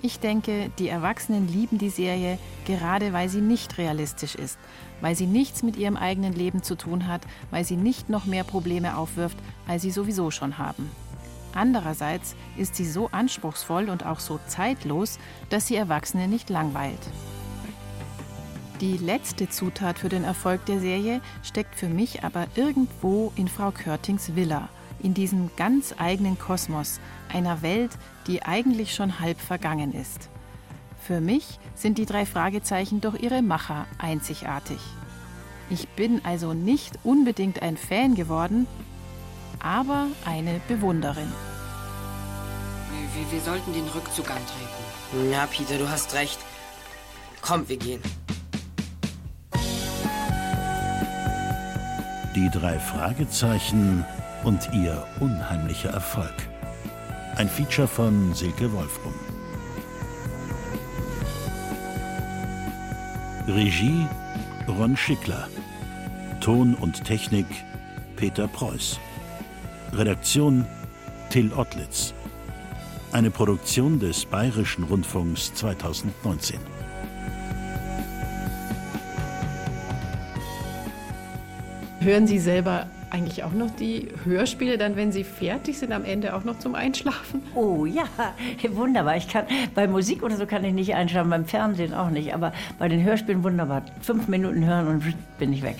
[0.00, 4.60] Ich denke, die Erwachsenen lieben die Serie gerade weil sie nicht realistisch ist,
[5.00, 8.44] weil sie nichts mit ihrem eigenen Leben zu tun hat, weil sie nicht noch mehr
[8.44, 9.36] Probleme aufwirft,
[9.66, 10.88] als sie sowieso schon haben.
[11.52, 15.18] Andererseits ist sie so anspruchsvoll und auch so zeitlos,
[15.50, 17.10] dass sie Erwachsene nicht langweilt.
[18.80, 23.72] Die letzte Zutat für den Erfolg der Serie steckt für mich aber irgendwo in Frau
[23.72, 24.68] Körtings Villa–
[25.00, 27.00] in diesem ganz eigenen Kosmos,
[27.32, 27.90] einer Welt,
[28.26, 30.28] die eigentlich schon halb vergangen ist.
[31.00, 34.78] Für mich sind die drei Fragezeichen durch ihre Macher einzigartig.
[35.70, 38.66] Ich bin also nicht unbedingt ein Fan geworden,
[39.60, 41.32] aber eine Bewunderin.
[43.14, 45.30] Wir, wir sollten den Rückzug antreten.
[45.30, 46.38] Ja, Peter, du hast recht.
[47.40, 48.02] Komm, wir gehen.
[52.34, 54.04] Die drei Fragezeichen
[54.44, 56.34] und ihr unheimlicher Erfolg.
[57.36, 59.14] Ein Feature von Silke Wolfrum.
[63.46, 64.06] Regie
[64.66, 65.48] Ron Schickler.
[66.40, 67.46] Ton und Technik
[68.16, 68.98] Peter Preuß.
[69.92, 70.66] Redaktion
[71.30, 72.14] Till Ottlitz.
[73.12, 76.58] Eine Produktion des Bayerischen Rundfunks 2019.
[82.00, 86.34] Hören Sie selber eigentlich auch noch die Hörspiele dann, wenn sie fertig sind, am Ende
[86.34, 87.42] auch noch zum Einschlafen?
[87.54, 88.04] Oh ja,
[88.70, 89.16] wunderbar.
[89.16, 92.52] Ich kann bei Musik oder so kann ich nicht einschlafen, beim Fernsehen auch nicht, aber
[92.78, 93.82] bei den Hörspielen wunderbar.
[94.00, 95.76] Fünf Minuten hören und bin ich weg.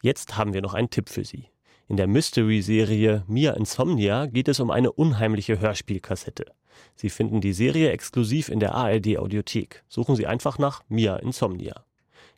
[0.00, 1.48] Jetzt haben wir noch einen Tipp für Sie.
[1.88, 6.57] In der Mystery-Serie Mia Insomnia geht es um eine unheimliche Hörspielkassette.
[6.96, 9.84] Sie finden die Serie exklusiv in der ARD Audiothek.
[9.88, 11.84] Suchen Sie einfach nach Mia Insomnia.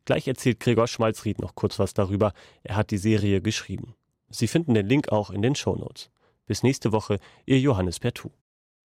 [0.05, 2.33] Gleich erzählt Gregor Schmalzried noch kurz was darüber.
[2.63, 3.95] Er hat die Serie geschrieben.
[4.29, 6.11] Sie finden den Link auch in den Shownotes.
[6.47, 8.31] Bis nächste Woche, Ihr Johannes Pertu.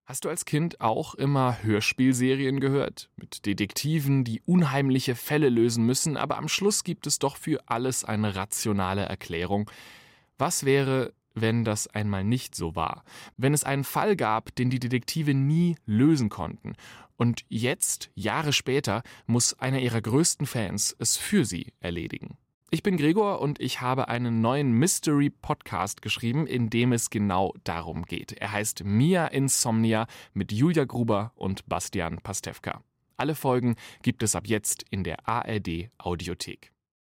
[0.07, 3.09] Hast du als Kind auch immer Hörspielserien gehört?
[3.17, 8.05] Mit Detektiven, die unheimliche Fälle lösen müssen, aber am Schluss gibt es doch für alles
[8.05, 9.71] eine rationale Erklärung.
[10.37, 13.05] Was wäre, wenn das einmal nicht so war,
[13.37, 16.75] wenn es einen Fall gab, den die Detektive nie lösen konnten.
[17.17, 22.37] Und jetzt, Jahre später, muss einer ihrer größten Fans es für sie erledigen.
[22.71, 27.55] Ich bin Gregor und ich habe einen neuen Mystery Podcast geschrieben, in dem es genau
[27.63, 28.33] darum geht.
[28.33, 32.83] Er heißt Mia Insomnia mit Julia Gruber und Bastian Pastewka.
[33.17, 36.74] Alle Folgen gibt es ab jetzt in der ARD Audiothek.